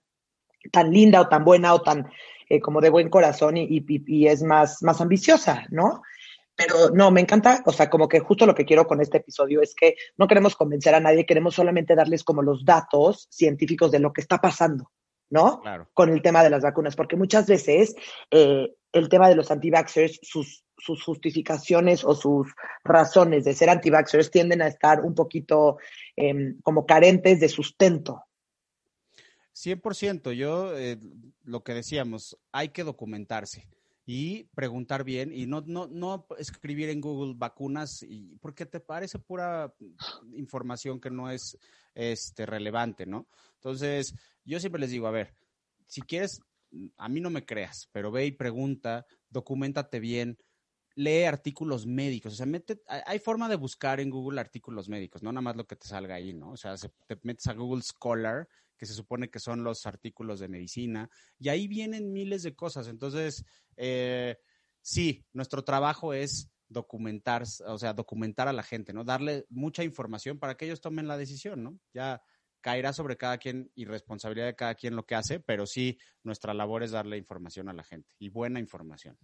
[0.71, 2.09] tan linda o tan buena o tan
[2.49, 6.01] eh, como de buen corazón y, y, y, es más, más ambiciosa, ¿no?
[6.55, 9.61] Pero no, me encanta, o sea, como que justo lo que quiero con este episodio
[9.61, 13.99] es que no queremos convencer a nadie, queremos solamente darles como los datos científicos de
[13.99, 14.91] lo que está pasando,
[15.29, 15.61] ¿no?
[15.61, 15.87] Claro.
[15.93, 17.95] Con el tema de las vacunas, porque muchas veces
[18.29, 22.47] eh, el tema de los anti-vaxxers, sus, sus justificaciones o sus
[22.83, 25.77] razones de ser anti-vaxxers tienden a estar un poquito
[26.17, 28.25] eh, como carentes de sustento,
[29.59, 30.97] 100%, yo eh,
[31.43, 33.67] lo que decíamos, hay que documentarse
[34.05, 39.19] y preguntar bien y no, no, no escribir en Google vacunas y, porque te parece
[39.19, 39.73] pura
[40.33, 41.57] información que no es
[41.93, 43.27] este, relevante, ¿no?
[43.55, 45.35] Entonces, yo siempre les digo, a ver,
[45.85, 46.41] si quieres,
[46.97, 50.37] a mí no me creas, pero ve y pregunta, documentate bien,
[50.99, 52.45] lee artículos médicos, o sea,
[53.05, 56.15] hay forma de buscar en Google artículos médicos, no nada más lo que te salga
[56.15, 56.51] ahí, ¿no?
[56.51, 60.41] O sea, se, te metes a Google Scholar que se supone que son los artículos
[60.41, 62.89] de medicina, y ahí vienen miles de cosas.
[62.89, 63.45] Entonces,
[63.77, 64.39] eh,
[64.81, 69.05] sí, nuestro trabajo es documentar, o sea, documentar a la gente, ¿no?
[69.05, 71.79] Darle mucha información para que ellos tomen la decisión, ¿no?
[71.93, 72.21] Ya
[72.59, 76.53] caerá sobre cada quien y responsabilidad de cada quien lo que hace, pero sí, nuestra
[76.53, 79.17] labor es darle información a la gente y buena información.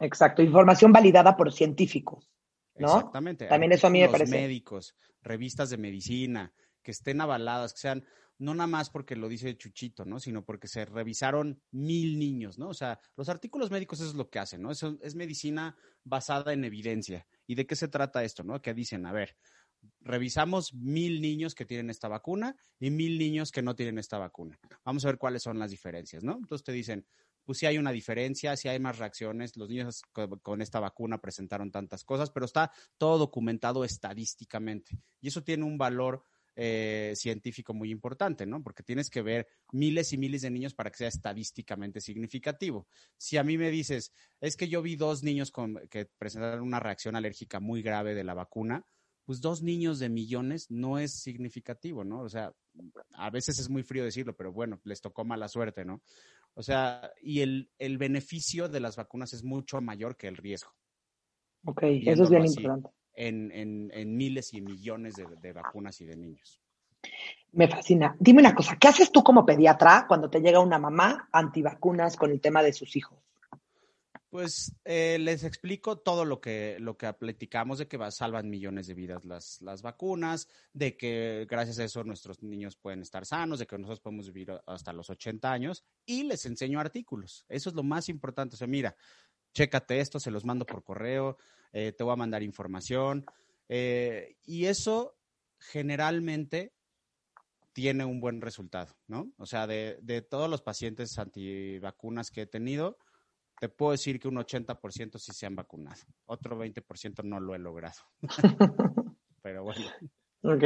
[0.00, 2.30] Exacto, información validada por científicos.
[2.76, 2.96] ¿no?
[2.96, 3.46] Exactamente.
[3.46, 4.32] También eso a mí me parece.
[4.32, 8.04] Médicos, revistas de medicina, que estén avaladas, que sean,
[8.38, 10.18] no nada más porque lo dice Chuchito, ¿no?
[10.18, 12.68] Sino porque se revisaron mil niños, ¿no?
[12.68, 14.70] O sea, los artículos médicos eso es lo que hacen, ¿no?
[14.70, 17.26] Eso es medicina basada en evidencia.
[17.46, 18.62] ¿Y de qué se trata esto, no?
[18.62, 19.36] Que dicen, a ver,
[20.00, 24.58] revisamos mil niños que tienen esta vacuna y mil niños que no tienen esta vacuna.
[24.84, 26.38] Vamos a ver cuáles son las diferencias, ¿no?
[26.38, 27.06] Entonces te dicen,
[27.44, 30.02] pues sí hay una diferencia, sí hay más reacciones, los niños
[30.42, 35.78] con esta vacuna presentaron tantas cosas, pero está todo documentado estadísticamente y eso tiene un
[35.78, 36.24] valor
[36.56, 38.62] eh, científico muy importante, ¿no?
[38.62, 42.88] Porque tienes que ver miles y miles de niños para que sea estadísticamente significativo.
[43.16, 45.52] Si a mí me dices, es que yo vi dos niños
[45.88, 48.84] que presentaron una reacción alérgica muy grave de la vacuna,
[49.24, 52.20] pues dos niños de millones no es significativo, ¿no?
[52.22, 52.52] O sea,
[53.14, 56.02] a veces es muy frío decirlo, pero bueno, les tocó mala suerte, ¿no?
[56.54, 60.72] O sea, y el, el beneficio de las vacunas es mucho mayor que el riesgo.
[61.64, 62.60] Ok, eso es bien así.
[62.60, 66.60] importante en, en, en miles y millones de, de, vacunas y de niños.
[67.52, 68.16] Me fascina.
[68.18, 72.30] Dime una cosa, ¿qué haces tú como pediatra cuando te llega una mamá antivacunas con
[72.30, 73.18] el tema de sus hijos?
[74.30, 78.86] Pues eh, les explico todo lo que, lo que platicamos de que va, salvan millones
[78.86, 83.58] de vidas las, las vacunas, de que gracias a eso nuestros niños pueden estar sanos,
[83.58, 87.44] de que nosotros podemos vivir hasta los 80 años y les enseño artículos.
[87.48, 88.54] Eso es lo más importante.
[88.54, 88.94] O sea, mira,
[89.52, 91.36] chécate esto, se los mando por correo,
[91.72, 93.26] eh, te voy a mandar información.
[93.68, 95.18] Eh, y eso
[95.58, 96.72] generalmente
[97.72, 99.32] tiene un buen resultado, ¿no?
[99.38, 102.96] O sea, de, de, todos los pacientes antivacunas que he tenido,
[103.60, 106.00] te puedo decir que un 80% sí se han vacunado.
[106.24, 108.00] Otro 20% no lo he logrado.
[109.42, 109.84] Pero bueno.
[110.42, 110.64] Ok.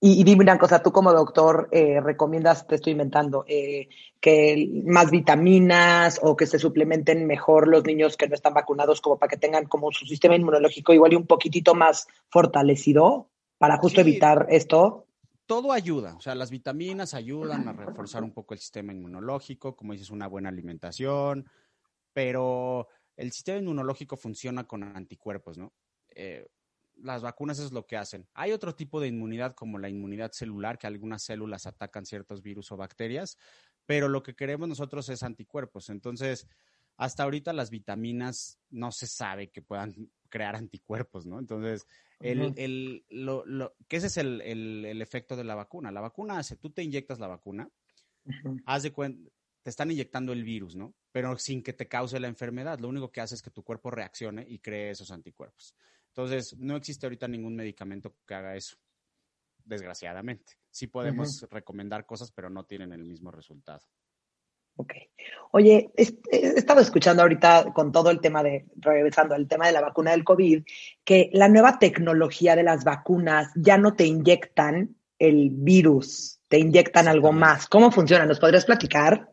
[0.00, 3.88] Y, y, dime una cosa, tú como doctor, eh, ¿recomiendas, te estoy inventando, eh,
[4.20, 9.18] que más vitaminas o que se suplementen mejor los niños que no están vacunados como
[9.18, 14.00] para que tengan como su sistema inmunológico igual y un poquitito más fortalecido para justo
[14.00, 15.08] sí, evitar esto?
[15.46, 19.94] Todo ayuda, o sea, las vitaminas ayudan a reforzar un poco el sistema inmunológico, como
[19.94, 21.48] dices, una buena alimentación,
[22.18, 25.72] pero el sistema inmunológico funciona con anticuerpos, ¿no?
[26.08, 26.48] Eh,
[26.96, 28.26] las vacunas es lo que hacen.
[28.34, 32.72] Hay otro tipo de inmunidad como la inmunidad celular, que algunas células atacan ciertos virus
[32.72, 33.38] o bacterias,
[33.86, 35.90] pero lo que queremos nosotros es anticuerpos.
[35.90, 36.48] Entonces,
[36.96, 41.38] hasta ahorita las vitaminas no se sabe que puedan crear anticuerpos, ¿no?
[41.38, 41.86] Entonces,
[42.18, 42.54] el, uh -huh.
[42.56, 45.92] el, lo, lo, que ese es el, el, el, efecto de la vacuna.
[45.92, 47.70] La vacuna hace, tú te inyectas la vacuna,
[48.24, 48.62] uh -huh.
[48.66, 49.30] haz de cuenta,
[49.62, 50.96] te están inyectando el virus, ¿no?
[51.12, 52.78] Pero sin que te cause la enfermedad.
[52.78, 55.74] Lo único que hace es que tu cuerpo reaccione y cree esos anticuerpos.
[56.08, 58.76] Entonces, no existe ahorita ningún medicamento que haga eso,
[59.64, 60.54] desgraciadamente.
[60.70, 63.86] Sí podemos recomendar cosas, pero no tienen el mismo resultado.
[64.76, 64.92] Ok.
[65.50, 69.80] Oye, he, estado escuchando ahorita con todo el tema de, regresando al tema de la
[69.80, 70.62] vacuna del COVID,
[71.04, 77.08] que la nueva tecnología de las vacunas ya no te inyectan el virus, te inyectan
[77.08, 77.66] algo más.
[77.66, 78.24] ¿Cómo funciona?
[78.24, 79.32] ¿Nos podrías platicar?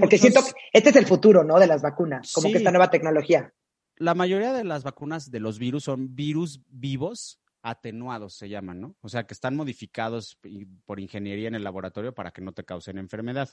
[0.00, 1.58] Porque siento que este es el futuro, ¿no?
[1.58, 3.52] De las vacunas, como que esta nueva tecnología.
[3.98, 8.96] La mayoría de las vacunas de los virus son virus vivos atenuados, se llaman, ¿no?
[9.00, 10.38] O sea, que están modificados
[10.84, 13.50] por ingeniería en el laboratorio para que no te causen enfermedad,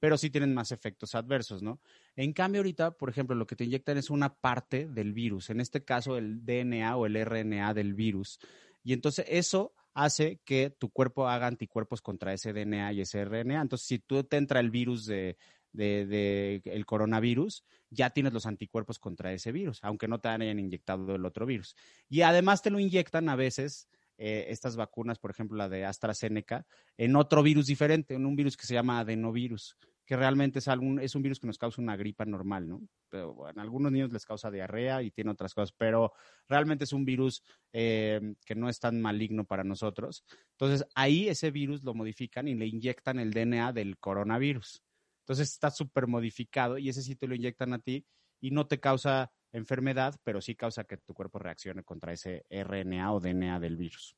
[0.00, 1.80] pero sí tienen más efectos adversos, ¿no?
[2.14, 5.60] En cambio, ahorita, por ejemplo, lo que te inyectan es una parte del virus, en
[5.60, 8.38] este caso el DNA o el RNA del virus.
[8.82, 13.62] Y entonces eso hace que tu cuerpo haga anticuerpos contra ese DNA y ese RNA.
[13.62, 15.38] Entonces, si tú te entra el virus de,
[15.74, 21.14] de, el coronavirus, ya tienes los anticuerpos contra ese virus, aunque no te hayan inyectado
[21.14, 21.76] el otro virus.
[22.08, 26.66] Y además te lo inyectan a veces eh, estas vacunas, por ejemplo la de AstraZeneca,
[26.96, 31.00] en otro virus diferente, en un virus que se llama adenovirus, que realmente es, algún,
[31.00, 32.82] es un virus que nos causa una gripa normal, ¿no?
[33.08, 36.12] Pero en algunos niños les causa diarrea y tiene otras cosas, pero
[36.46, 40.24] realmente es un virus eh, que no es tan maligno para nosotros.
[40.52, 44.82] Entonces ahí ese virus lo modifican y le inyectan el DNA del coronavirus.
[45.24, 48.04] Entonces está súper modificado y ese sí te lo inyectan a ti
[48.40, 53.10] y no te causa enfermedad, pero sí causa que tu cuerpo reaccione contra ese RNA
[53.10, 54.14] o DNA del virus.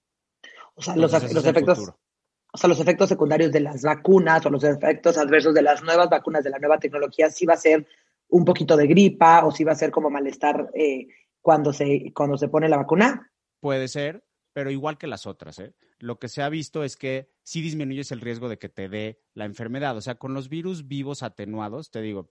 [0.75, 1.93] O sea, los, efectos,
[2.53, 6.11] o sea, los efectos secundarios de las vacunas o los efectos adversos de las nuevas
[6.11, 7.87] vacunas de la nueva tecnología sí va a ser
[8.29, 11.07] un poquito de gripa o sí va a ser como malestar eh,
[11.41, 13.31] cuando, se, cuando se pone la vacuna.
[13.61, 15.73] Puede ser, pero igual que las otras, ¿eh?
[15.99, 19.21] Lo que se ha visto es que sí disminuyes el riesgo de que te dé
[19.35, 19.97] la enfermedad.
[19.97, 22.31] O sea, con los virus vivos atenuados, te digo,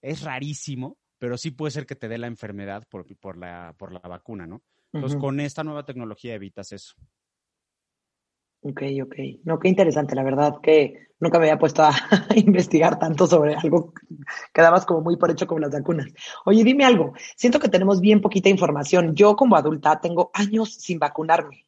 [0.00, 3.92] es rarísimo, pero sí puede ser que te dé la enfermedad por, por, la, por
[3.92, 4.62] la vacuna, ¿no?
[4.92, 6.94] Entonces, con esta nueva tecnología evitas eso.
[8.64, 9.14] Ok, ok.
[9.44, 11.90] No, qué interesante, la verdad que nunca me había puesto a
[12.36, 13.92] investigar tanto sobre algo
[14.52, 16.06] que dabas como muy por hecho como las vacunas.
[16.44, 19.14] Oye, dime algo, siento que tenemos bien poquita información.
[19.16, 21.66] Yo como adulta tengo años sin vacunarme.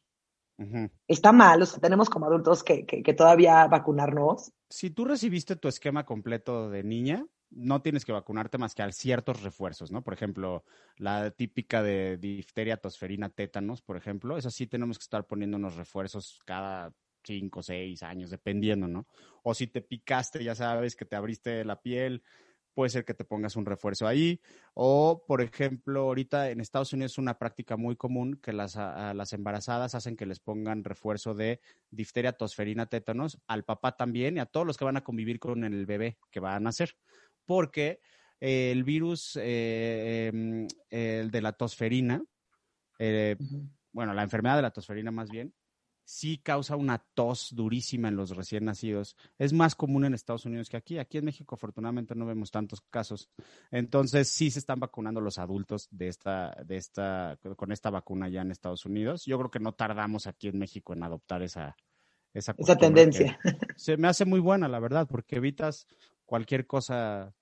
[1.07, 4.53] Está mal, o sea, tenemos como adultos que, que, que, todavía vacunarnos.
[4.69, 8.91] Si tú recibiste tu esquema completo de niña, no tienes que vacunarte más que a
[8.91, 10.03] ciertos refuerzos, ¿no?
[10.03, 10.63] Por ejemplo,
[10.97, 15.75] la típica de difteria, tosferina, tétanos, por ejemplo, eso sí tenemos que estar poniendo unos
[15.75, 19.07] refuerzos cada cinco, seis años, dependiendo, ¿no?
[19.43, 22.23] O si te picaste, ya sabes que te abriste la piel,
[22.75, 24.39] puede ser que te pongas un refuerzo ahí.
[24.75, 29.33] O, por ejemplo, ahorita en Estados Unidos es una práctica muy común que las, las
[29.33, 34.45] embarazadas hacen que les pongan refuerzo de difteria, tosferina, tétanos, al papá también y a
[34.45, 36.95] todos los que van a convivir con el bebé que van a nacer.
[37.45, 38.01] Porque
[38.39, 42.23] el virus eh, em, el de la tosferina,
[42.99, 43.37] eh,
[43.91, 45.53] bueno, la enfermedad de la tosferina más bien,
[46.05, 49.17] sí causa una tos durísima en los recién nacidos.
[49.37, 50.99] Es más común en Estados Unidos que aquí.
[50.99, 53.29] Aquí en México, afortunadamente, no vemos tantos casos.
[53.71, 58.41] Entonces, sí se están vacunando los adultos de esta, de esta, con esta vacuna ya
[58.41, 59.25] en Estados Unidos.
[59.25, 61.75] Yo creo que no tardamos aquí en México en adoptar esa,
[62.33, 63.39] esa, esa tendencia.
[63.75, 65.87] Se me hace muy buena, la verdad, porque evitas
[66.25, 67.33] cualquier cosa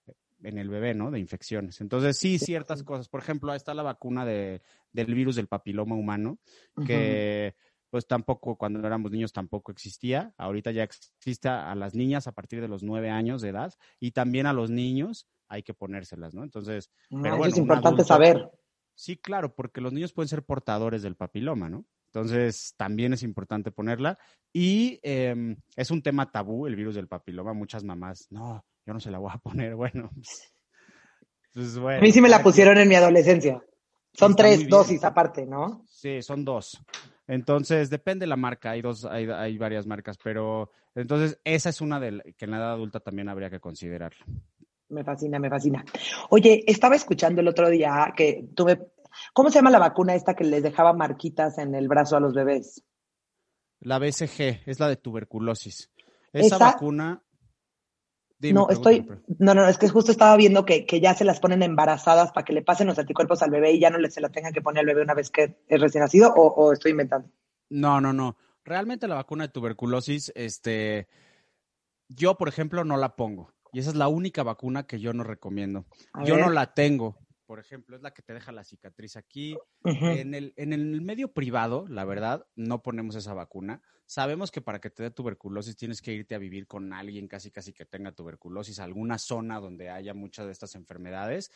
[0.42, 1.12] en el bebé, ¿no?
[1.12, 1.82] De infecciones.
[1.82, 3.10] Entonces, sí, ciertas cosas.
[3.10, 6.38] Por ejemplo, ahí está la vacuna de, del virus del papiloma humano,
[6.86, 7.56] que
[7.94, 10.34] pues tampoco cuando éramos niños tampoco existía.
[10.40, 14.14] Ahorita ya existe a las niñas a partir de los nueve años de edad y
[14.14, 16.42] también a los niños hay que ponérselas, ¿no?
[16.42, 18.50] Entonces, pero bueno, es importante saber.
[18.96, 21.86] Sí, claro, porque los niños pueden ser portadores del papiloma, ¿no?
[22.08, 24.18] Entonces, también es importante ponerla.
[24.52, 27.54] Y em, es un tema tabú el virus del papiloma.
[27.54, 29.76] Muchas mamás, no, yo no se la voy a poner.
[29.76, 30.10] Bueno,
[31.54, 33.64] pues, bueno a mí sí me la pusieron en mi adolescencia.
[34.14, 35.86] Son tres dosis aparte, ¿no?
[35.88, 36.84] Sí, son dos.
[37.28, 41.82] Entonces, depende de la marca, hay dos, hay, hay varias marcas, pero entonces esa es
[41.82, 44.26] una de que en la edad adulta también habría que considerarla.
[44.90, 45.84] Me fascina, me fascina.
[46.30, 48.92] Oye, estaba escuchando el otro día que tuve,
[49.34, 52.34] ¿cómo se llama la vacuna esta que les dejaba marquitas en el brazo a los
[52.34, 52.84] bebés?
[53.80, 55.92] La BCG, es la de tuberculosis.
[56.32, 57.24] Esa, vacuna
[58.52, 59.08] no, estoy,
[59.40, 62.54] no, no, es que justo estaba viendo que, ya se las ponen embarazadas para que
[62.54, 64.88] le pasen los anticuerpos al bebé y ya no se la tengan que poner al
[64.88, 67.30] bebé una vez que es recién nacido o, estoy inventando.
[67.70, 68.38] No, no, no.
[68.66, 71.08] Realmente la vacuna de tuberculosis, este,
[72.10, 75.24] yo por ejemplo no la pongo y esa es la única vacuna que yo no
[75.24, 75.86] recomiendo.
[76.26, 77.18] yo no la tengo
[77.54, 79.56] por ejemplo, es la que te deja la cicatriz aquí.
[79.84, 83.80] en, el, en el medio privado, la verdad, no ponemos esa vacuna.
[84.08, 87.52] Sabemos que para que te dé tuberculosis tienes que irte a vivir con alguien casi
[87.52, 91.52] casi que tenga tuberculosis, alguna zona donde haya muchas de estas enfermedades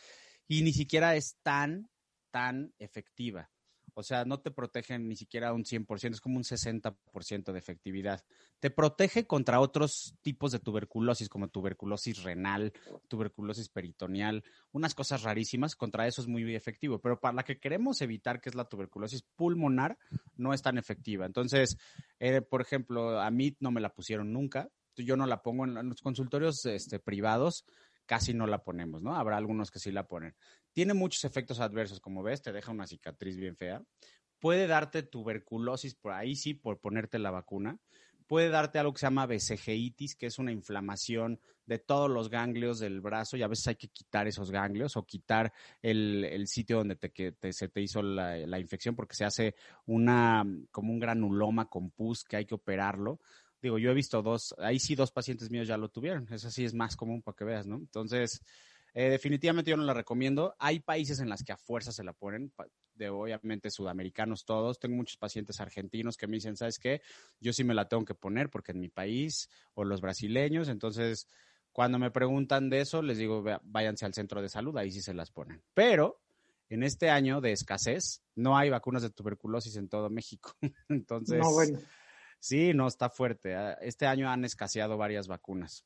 [0.46, 1.90] y ni siquiera es tan,
[2.30, 3.50] tan efectiva.
[3.98, 8.24] O sea, no te protegen ni siquiera un 100%, es como un 60% de efectividad.
[8.60, 12.72] Te protege contra otros tipos de tuberculosis, como tuberculosis renal,
[13.08, 15.74] tuberculosis peritoneal, unas cosas rarísimas.
[15.74, 19.24] Contra eso es muy efectivo, pero para la que queremos evitar, que es la tuberculosis
[19.34, 19.98] pulmonar,
[20.36, 21.26] no es tan efectiva.
[21.26, 21.76] Entonces,
[22.20, 24.68] eh, por ejemplo, a mí no me la pusieron nunca.
[24.94, 27.64] Yo no la pongo en los consultorios este, privados
[28.08, 29.14] casi no la ponemos, ¿no?
[29.14, 30.34] Habrá algunos que sí la ponen.
[30.72, 33.82] Tiene muchos efectos adversos, como ves, te deja una cicatriz bien fea.
[34.40, 37.78] Puede darte tuberculosis por ahí sí, por ponerte la vacuna.
[38.26, 42.78] Puede darte algo que se llama vesegeitis, que es una inflamación de todos los ganglios
[42.78, 45.52] del brazo y a veces hay que quitar esos ganglios o quitar
[45.82, 49.54] el, sitio donde te, se te hizo la, la, infección porque se hace
[49.86, 53.20] una, como un granuloma con pus que hay que operarlo
[53.62, 56.64] digo, yo he visto dos, ahí sí dos pacientes míos ya lo tuvieron, eso sí
[56.64, 57.76] es más común para que veas, ¿no?
[57.76, 58.42] Entonces,
[58.94, 60.54] eh, definitivamente yo no la recomiendo.
[60.58, 62.52] Hay países en las que a fuerza se la ponen,
[62.94, 64.78] de obviamente sudamericanos todos.
[64.78, 67.02] Tengo muchos pacientes argentinos que me dicen, ¿sabes qué?
[67.40, 71.28] Yo sí me la tengo que poner porque en mi país, o los brasileños, entonces
[71.72, 75.14] cuando me preguntan de eso, les digo, váyanse al centro de salud, ahí sí se
[75.14, 75.62] las ponen.
[75.74, 76.20] Pero
[76.68, 80.56] en este año de escasez, no hay vacunas de tuberculosis en todo México.
[80.88, 81.78] entonces, no, bueno.
[82.40, 83.54] Sí, no, está fuerte.
[83.54, 85.84] Ah, este año han escaseado varias vacunas.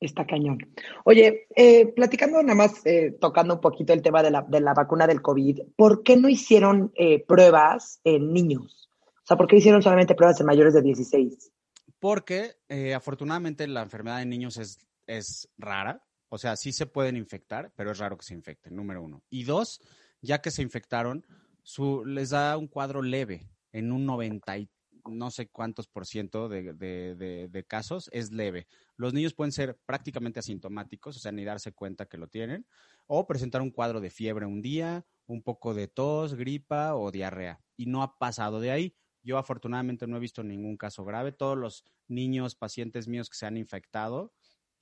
[0.00, 0.58] Está cañón.
[1.04, 4.74] Oye, eh, platicando nada más, eh, tocando un poquito el tema de la, de la,
[4.74, 8.90] vacuna del COVID, ¿por qué no hicieron eh, pruebas en niños?
[9.06, 11.52] O sea, ¿por qué hicieron solamente pruebas en mayores de 16?
[11.98, 12.56] Porque
[12.94, 16.02] afortunadamente la enfermedad en niños es, es rara.
[16.28, 19.22] O sea, sí se pueden infectar, pero es raro que se infecten, número uno.
[19.30, 19.80] Y dos,
[20.20, 21.24] ya que se infectaron,
[21.62, 24.68] su, les da un cuadro leve en un 93
[25.06, 28.66] no sé cuántos por ciento de, casos es leve.
[28.96, 32.66] Los niños pueden ser prácticamente asintomáticos, o sea, ni darse cuenta que lo tienen,
[33.06, 37.60] o presentar un cuadro de fiebre un día, un poco de tos, gripa o diarrea,
[37.76, 38.96] y no ha pasado de ahí.
[39.22, 41.32] Yo afortunadamente no he visto ningún caso grave.
[41.32, 44.34] Todos los niños, pacientes míos que se han infectado,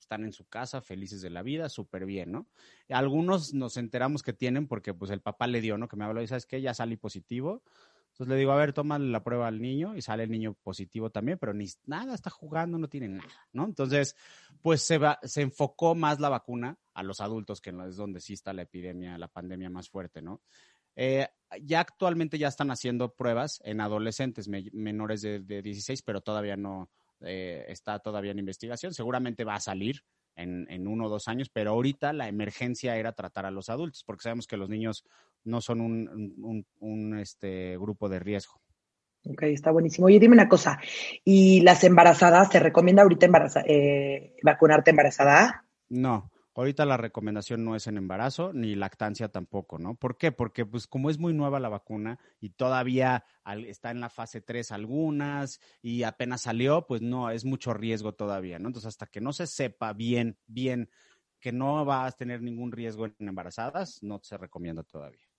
[0.03, 2.47] están en su casa, felices de la vida, súper bien, ¿no?
[2.89, 5.87] Algunos nos enteramos que tienen porque pues el papá le dio, ¿no?
[5.87, 7.63] Que me habló y sabes que ya salí positivo,
[8.13, 11.09] entonces le digo, a ver, toma la prueba al niño y sale el niño positivo
[11.09, 13.65] también, pero ni nada, está jugando, no tiene nada, ¿no?
[13.65, 14.15] Entonces,
[14.61, 18.33] pues se, va, se enfocó más la vacuna a los adultos, que es donde sí
[18.33, 20.43] está la epidemia, la pandemia más fuerte, ¿no?
[20.95, 21.27] Eh,
[21.63, 26.91] ya actualmente ya están haciendo pruebas en adolescentes menores de, 16, pero todavía no
[27.21, 28.93] eh, está todavía en investigación.
[28.93, 30.03] Seguramente va a salir
[30.35, 34.23] en, uno o dos años, pero ahorita la emergencia era tratar a los adultos, porque
[34.23, 35.03] sabemos que los niños
[35.43, 38.61] no son un, este, grupo de riesgo.
[39.25, 40.07] Ok, está buenísimo.
[40.07, 40.79] Oye, dime una cosa,
[41.23, 43.27] ¿y las embarazadas, te recomienda ahorita
[43.65, 45.65] eh, vacunarte embarazada?
[45.89, 49.95] No, Ahorita la recomendación no es en embarazo ni lactancia tampoco, ¿no?
[49.95, 50.31] ¿Por qué?
[50.31, 53.25] Porque pues como es muy nueva la vacuna y todavía
[53.65, 58.59] está en la fase 3 algunas y apenas salió, pues no, es mucho riesgo todavía,
[58.59, 58.67] ¿no?
[58.67, 60.91] Entonces hasta que no se sepa bien, bien
[61.39, 65.32] que no vas a tener ningún riesgo en embarazadas, no se recomienda todavía.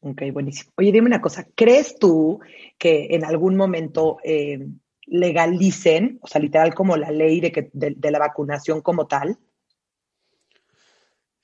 [0.00, 0.72] Ok, buenísimo.
[0.76, 2.40] Oye, dime una cosa, ¿crees tú
[2.78, 4.66] que en algún momento eh,
[5.06, 9.38] legalicen, o sea, literal como la ley de, que, de la vacunación como tal?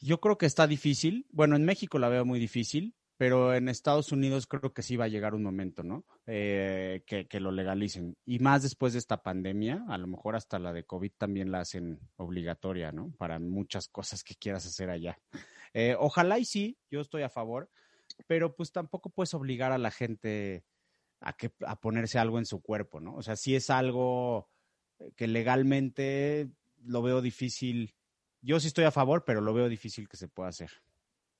[0.00, 1.26] Yo creo que está difícil.
[1.30, 5.06] Bueno, en México la veo muy difícil, pero en Estados Unidos creo que sí va
[5.06, 6.04] a llegar un momento, ¿no?
[6.26, 8.16] Eh, que, lo legalicen.
[8.24, 11.60] Y más después de esta pandemia, a lo mejor hasta la de COVID también la
[11.60, 13.12] hacen obligatoria, ¿no?
[13.16, 15.18] Para muchas cosas que quieras hacer allá.
[15.72, 17.70] Eh, ojalá y sí, yo estoy a favor,
[18.26, 20.64] pero pues tampoco puedes obligar a la gente
[21.20, 23.14] a, que, a ponerse algo en su cuerpo, ¿no?
[23.14, 24.48] O sea, si es algo
[25.14, 26.48] que legalmente
[26.84, 27.94] lo veo difícil
[28.46, 30.70] yo sí estoy a favor, pero lo veo difícil que se pueda hacer.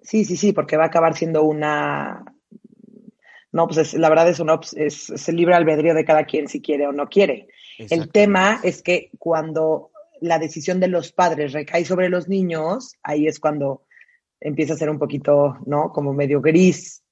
[0.01, 2.25] Sí, sí, sí, porque va a acabar siendo una...
[3.53, 6.61] No, pues la verdad es, una, es, es, el libre albedrío de cada quien si
[6.61, 7.47] quiere o no quiere.
[7.79, 13.29] El tema es que cuando la decisión de los padres recae sobre los niños, ahí
[13.29, 13.86] es cuando
[14.41, 15.93] empieza a ser un poquito, ¿no?
[15.93, 17.03] Como medio gris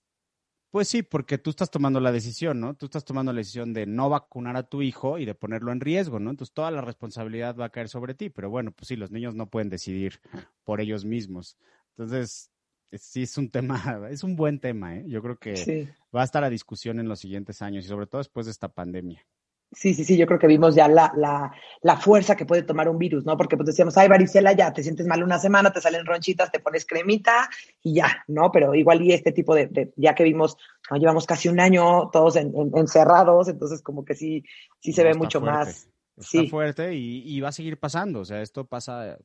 [0.74, 2.74] pues sí, porque tú estás tomando la decisión, ¿no?
[2.74, 5.78] Tú estás tomando la decisión de no vacunar a tu hijo y de ponerlo en
[5.78, 6.30] riesgo, ¿no?
[6.30, 9.36] Entonces toda la responsabilidad va a caer sobre ti, pero bueno, pues sí, los niños
[9.36, 10.20] no pueden decidir
[10.64, 11.56] por ellos mismos.
[11.90, 12.50] Entonces,
[12.90, 13.76] sí es un tema,
[14.10, 15.04] es un buen tema, ¿eh?
[15.06, 18.18] Yo creo que va a estar a discusión en los siguientes años y sobre todo
[18.18, 19.24] después de esta pandemia.
[19.72, 21.52] Sí, sí, sí, yo creo que vimos ya la, la,
[21.82, 23.36] la, fuerza que puede tomar un virus, ¿no?
[23.36, 26.60] Porque pues decíamos, ay, varicela, ya, te sientes mal una semana, te salen ronchitas, te
[26.60, 27.48] pones cremita
[27.82, 28.52] y ya, ¿no?
[28.52, 30.56] Pero igual y este tipo de, ya que vimos,
[30.92, 34.44] llevamos casi un año todos encerrados, entonces como que sí,
[34.78, 35.88] sí se ve mucho más.
[36.16, 39.18] Está fuerte y, y, va a seguir pasando, o sea, esto pasa,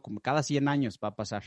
[0.00, 1.44] como cada 100 años va a pasar.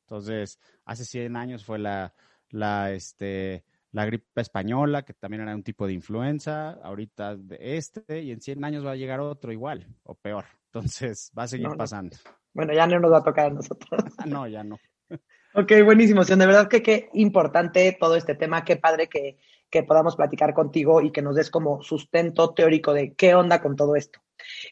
[0.00, 2.14] Entonces, hace 100 años fue la,
[2.50, 8.22] la, este, la gripe española, que también era un tipo de influenza, ahorita de este,
[8.22, 10.44] y en 100 años va a llegar otro igual o peor.
[10.72, 12.16] Entonces, va a seguir pasando.
[12.54, 14.02] Bueno, ya no nos va a tocar a nosotros.
[14.26, 14.78] no, ya no.
[15.54, 16.24] Ok, buenísimo.
[16.24, 19.36] De verdad que qué importante todo este tema, qué padre que,
[19.68, 23.76] que podamos platicar contigo y que nos des como sustento teórico de qué onda con
[23.76, 24.18] todo esto.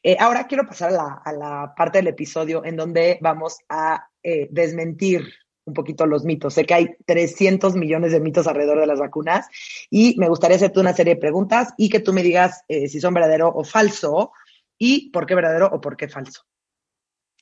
[0.02, 4.08] Eh, ahora quiero pasar a la, a la, parte del episodio en donde vamos a
[4.22, 5.28] eh, desmentir
[5.70, 6.54] un poquito los mitos.
[6.54, 9.48] Sé que hay 300 millones de mitos alrededor de las vacunas
[9.88, 13.00] y me gustaría hacerte una serie de preguntas y que tú me digas eh, si
[13.00, 14.32] son verdadero o falso
[14.78, 16.42] y por qué verdadero o por qué falso.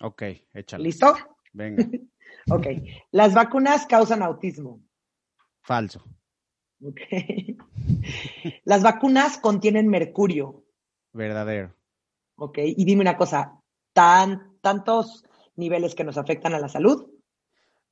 [0.00, 0.22] Ok,
[0.52, 0.84] échale.
[0.84, 1.14] ¿Listo?
[1.52, 1.84] Venga.
[2.50, 2.66] ok.
[3.10, 4.82] ¿Las vacunas causan autismo?
[5.62, 6.04] Falso.
[6.82, 7.00] Ok.
[8.64, 10.64] ¿Las vacunas contienen mercurio?
[11.12, 11.74] Verdadero.
[12.36, 12.58] Ok.
[12.58, 13.60] Y dime una cosa,
[13.92, 15.24] ¿tan, ¿tantos
[15.56, 17.10] niveles que nos afectan a la salud?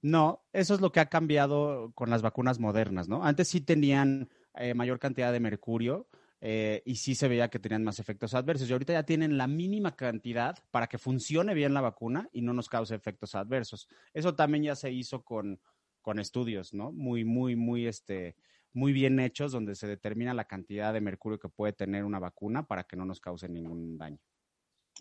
[0.07, 3.25] No, eso es lo que ha cambiado con las vacunas modernas, ¿no?
[3.25, 6.07] Antes sí tenían eh, mayor cantidad de mercurio
[6.41, 8.71] eh, y sí se veía que tenían más efectos adversos.
[8.71, 12.53] Y ahorita ya tienen la mínima cantidad para que funcione bien la vacuna y no
[12.53, 13.89] nos cause efectos adversos.
[14.15, 15.59] Eso también ya se hizo con,
[16.03, 16.93] con estudios, ¿no?
[16.93, 18.37] Muy, muy, muy, este,
[18.73, 22.65] muy bien hechos donde se determina la cantidad de mercurio que puede tener una vacuna
[22.65, 24.21] para que no nos cause ningún daño.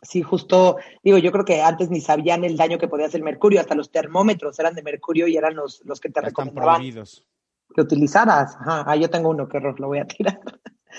[0.02, 3.26] Sí, justo, digo, yo creo que antes ni sabían el daño que podía hacer el
[3.26, 6.82] mercurio, hasta los termómetros eran de mercurio y eran los, los que te recomendaban
[7.74, 8.56] que utilizaras.
[8.56, 10.40] Ajá, ah, yo tengo uno, que lo voy a tirar.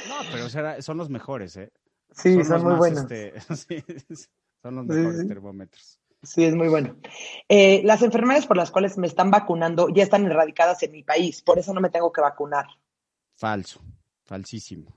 [0.09, 1.73] No, pero son los mejores, ¿eh?
[2.11, 3.11] Sí, son, muy buenos.
[3.11, 3.35] Este,
[4.63, 6.01] son los mejores termómetros.
[6.23, 6.97] Sí, es muy bueno.
[7.49, 11.43] Eh, las enfermedades por las cuales me están vacunando ya están erradicadas en mi país,
[11.43, 12.67] por eso no me tengo que vacunar.
[13.37, 13.81] Falso,
[14.27, 14.95] falsísimo.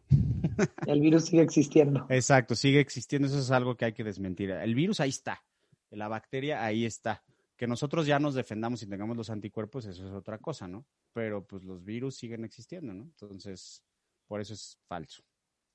[0.86, 2.06] El virus sigue existiendo.
[2.10, 3.28] Exacto, sigue existiendo.
[3.28, 4.52] Eso es algo que hay que desmentir.
[4.52, 5.44] El virus ahí está.
[5.92, 7.24] La bacteria ahí está.
[7.56, 10.86] Que nosotros ya nos defendamos y tengamos los anticuerpos, eso es otra cosa, ¿no?
[11.14, 13.04] Pero pues los virus siguen existiendo, ¿no?
[13.04, 13.84] Entonces,
[14.28, 15.24] por eso es falso.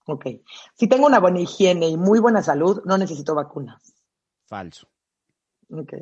[0.06, 0.26] Ok.
[0.74, 3.94] Si tengo una buena higiene y muy buena salud, no necesito vacunas.
[4.46, 4.88] Falso.
[5.70, 5.92] Ok.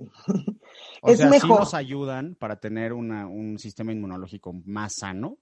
[1.02, 1.58] o es sea, mejor.
[1.58, 5.38] sí nos ayudan para tener un sistema inmunológico más sano,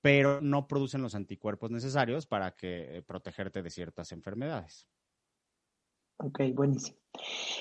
[0.00, 4.86] pero no producen los anticuerpos necesarios para que eh, protegerte de ciertas enfermedades.
[6.18, 6.98] Ok, buenísimo.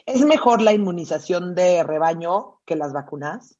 [0.06, 3.60] ¿Es mejor la inmunización de rebaño que las vacunas?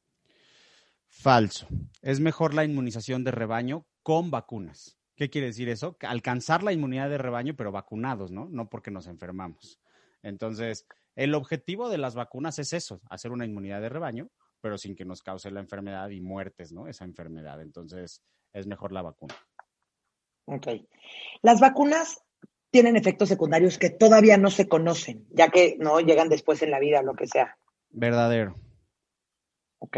[1.06, 1.66] Falso.
[2.02, 4.98] Es mejor la inmunización de rebaño con vacunas.
[5.16, 5.96] ¿Qué quiere decir eso?
[6.00, 8.48] Alcanzar la inmunidad de rebaño, pero vacunados, ¿no?
[8.50, 9.80] No porque nos enfermamos.
[10.22, 14.94] Entonces, el objetivo de las vacunas es eso, hacer una inmunidad de rebaño, pero sin
[14.94, 16.86] que nos cause la enfermedad y muertes, ¿no?
[16.86, 17.60] Esa enfermedad.
[17.60, 18.22] Entonces,
[18.52, 19.34] es mejor la vacuna.
[20.46, 20.68] Ok.
[21.42, 22.22] Las vacunas
[22.70, 26.78] tienen efectos secundarios que todavía no se conocen, ya que no llegan después en la
[26.78, 27.56] vida, lo que sea.
[27.90, 28.56] Verdadero.
[29.78, 29.96] Ok.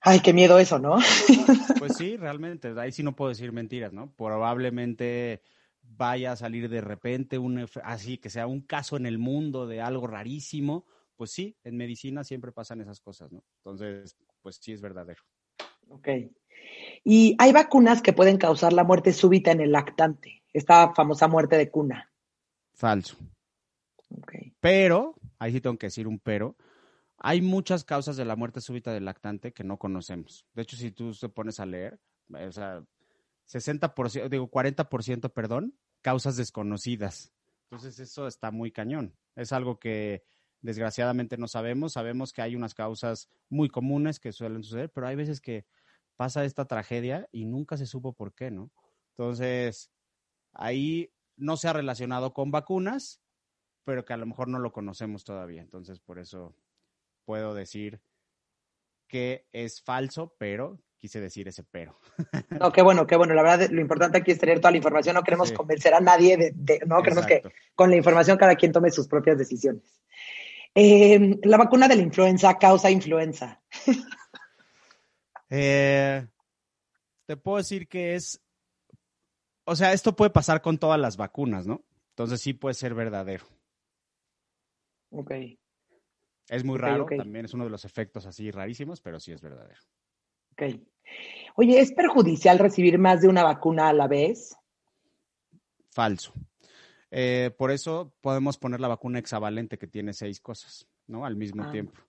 [0.00, 0.96] Ay, qué miedo eso, ¿no?
[1.78, 4.14] Pues sí, realmente, ahí sí no puedo decir mentiras, ¿no?
[4.14, 5.42] Probablemente
[5.82, 9.80] vaya a salir de repente un así que sea un caso en el mundo de
[9.80, 10.86] algo rarísimo,
[11.16, 13.44] pues sí, en medicina siempre pasan esas cosas, ¿no?
[13.58, 15.22] Entonces, pues sí es verdadero.
[15.88, 16.08] Ok.
[17.04, 21.56] Y hay vacunas que pueden causar la muerte súbita en el lactante, esta famosa muerte
[21.56, 22.10] de cuna.
[22.72, 23.16] Falso.
[24.60, 26.56] Pero, ahí sí tengo que decir un pero,
[27.18, 30.46] hay muchas causas de la muerte súbita del lactante que no conocemos.
[30.54, 31.98] De hecho, si tú te pones a leer,
[32.30, 32.82] o sea,
[33.50, 37.32] 60%, digo 40%, perdón, causas desconocidas.
[37.70, 39.16] Entonces, eso está muy cañón.
[39.36, 40.24] Es algo que
[40.60, 41.92] desgraciadamente no sabemos.
[41.92, 45.66] Sabemos que hay unas causas muy comunes que suelen suceder, pero hay veces que
[46.16, 48.70] pasa esta tragedia y nunca se supo por qué, ¿no?
[49.16, 49.90] Entonces,
[50.52, 53.20] ahí no se ha relacionado con vacunas,
[53.84, 55.62] pero que a lo mejor no lo conocemos todavía.
[55.62, 56.56] Entonces, por eso
[57.24, 58.00] puedo decir
[59.08, 61.98] que es falso, pero quise decir ese pero.
[62.50, 63.34] No, qué bueno, qué bueno.
[63.34, 65.14] La verdad, lo importante aquí es tener toda la información.
[65.14, 67.42] No queremos convencer a nadie de, no queremos que
[67.74, 70.00] con la información cada quien tome sus propias decisiones.
[70.74, 73.62] Eh, la vacuna de la influenza causa influenza.
[75.56, 76.26] Eh,
[77.26, 78.42] te puedo decir que es,
[79.64, 81.84] o sea, esto puede pasar con todas las vacunas, ¿no?
[82.10, 83.46] Entonces sí puede ser verdadero.
[85.10, 85.30] Ok.
[86.48, 89.80] Es muy raro, también es uno de los efectos así rarísimos, pero sí es verdadero.
[90.52, 90.62] Ok.
[91.54, 94.56] Oye, ¿es perjudicial recibir más de una vacuna a la vez?
[95.90, 96.32] Falso.
[97.12, 101.24] Eh, por eso podemos poner la vacuna hexavalente que tiene seis cosas, ¿no?
[101.24, 101.70] Al mismo ah.
[101.70, 102.00] tiempo.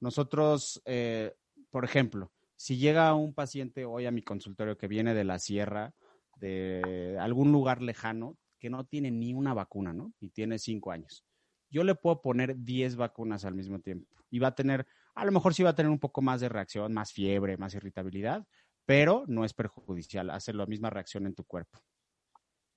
[0.00, 1.36] Nosotros, eh,
[1.70, 5.94] por ejemplo, si llega un paciente hoy a mi consultorio que viene de la sierra,
[6.38, 10.12] de algún lugar lejano, que no tiene ni una vacuna, ¿no?
[10.20, 11.24] Y tiene cinco años.
[11.70, 15.32] Yo le puedo poner diez vacunas al mismo tiempo y va a tener, a lo
[15.32, 18.46] mejor sí va a tener un poco más de reacción, más fiebre, más irritabilidad,
[18.84, 21.80] pero no es perjudicial, hace la misma reacción en tu cuerpo.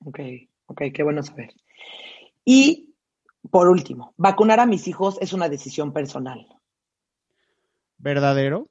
[0.06, 0.20] Ok,
[0.66, 1.54] ok, qué bueno saber.
[2.44, 2.96] Y
[3.52, 6.48] por último, vacunar a mis hijos es una decisión personal.
[7.98, 8.68] Verdadero.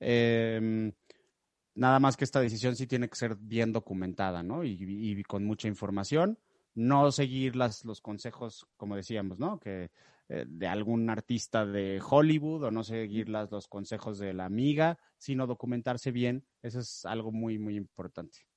[0.00, 0.92] Em,
[1.74, 4.64] nada más que esta decisión sí tiene que ser bien documentada, ¿no?
[4.64, 6.38] Y, con mucha información.
[6.74, 9.58] No seguir las, los consejos, como decíamos, ¿no?
[9.58, 9.90] Que
[10.28, 14.98] eh, de algún artista de Hollywood o no seguir las, los consejos de la amiga,
[15.18, 16.44] sino documentarse bien.
[16.62, 18.49] Eso es algo muy, muy importante.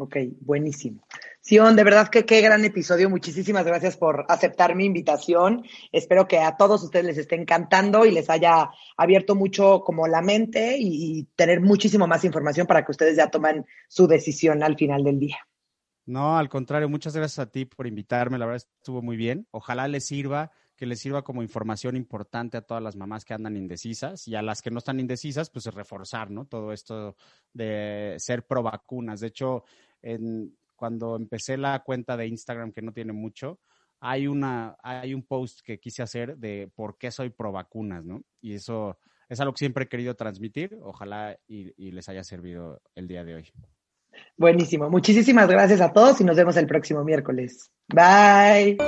[0.00, 1.02] Ok, buenísimo.
[1.40, 3.10] Sion, de verdad que qué gran episodio.
[3.10, 5.64] Muchísimas gracias por aceptar mi invitación.
[5.90, 10.22] Espero que a todos ustedes les esté encantando y les haya abierto mucho como la
[10.22, 15.02] mente y, tener muchísimo más información para que ustedes ya tomen su decisión al final
[15.02, 15.38] del día.
[16.06, 18.38] No, al contrario, muchas gracias a ti por invitarme.
[18.38, 19.48] La verdad estuvo muy bien.
[19.50, 23.56] Ojalá les sirva que les sirva como información importante a todas las mamás que andan
[23.56, 26.44] indecisas y a las que no están indecisas, pues reforzar, ¿no?
[26.44, 27.16] Todo esto
[27.52, 29.18] de ser pro vacunas.
[29.18, 29.64] De hecho,
[30.02, 33.58] en, cuando empecé la cuenta de Instagram, que no tiene mucho,
[34.00, 38.22] hay, una, hay un post que quise hacer de por qué soy pro vacunas, ¿no?
[38.40, 40.78] Y eso es algo que siempre he querido transmitir.
[40.82, 43.52] Ojalá y, y les haya servido el día de hoy.
[44.36, 44.88] Buenísimo.
[44.88, 47.70] Muchísimas gracias a todos y nos vemos el próximo miércoles.
[47.88, 48.78] Bye.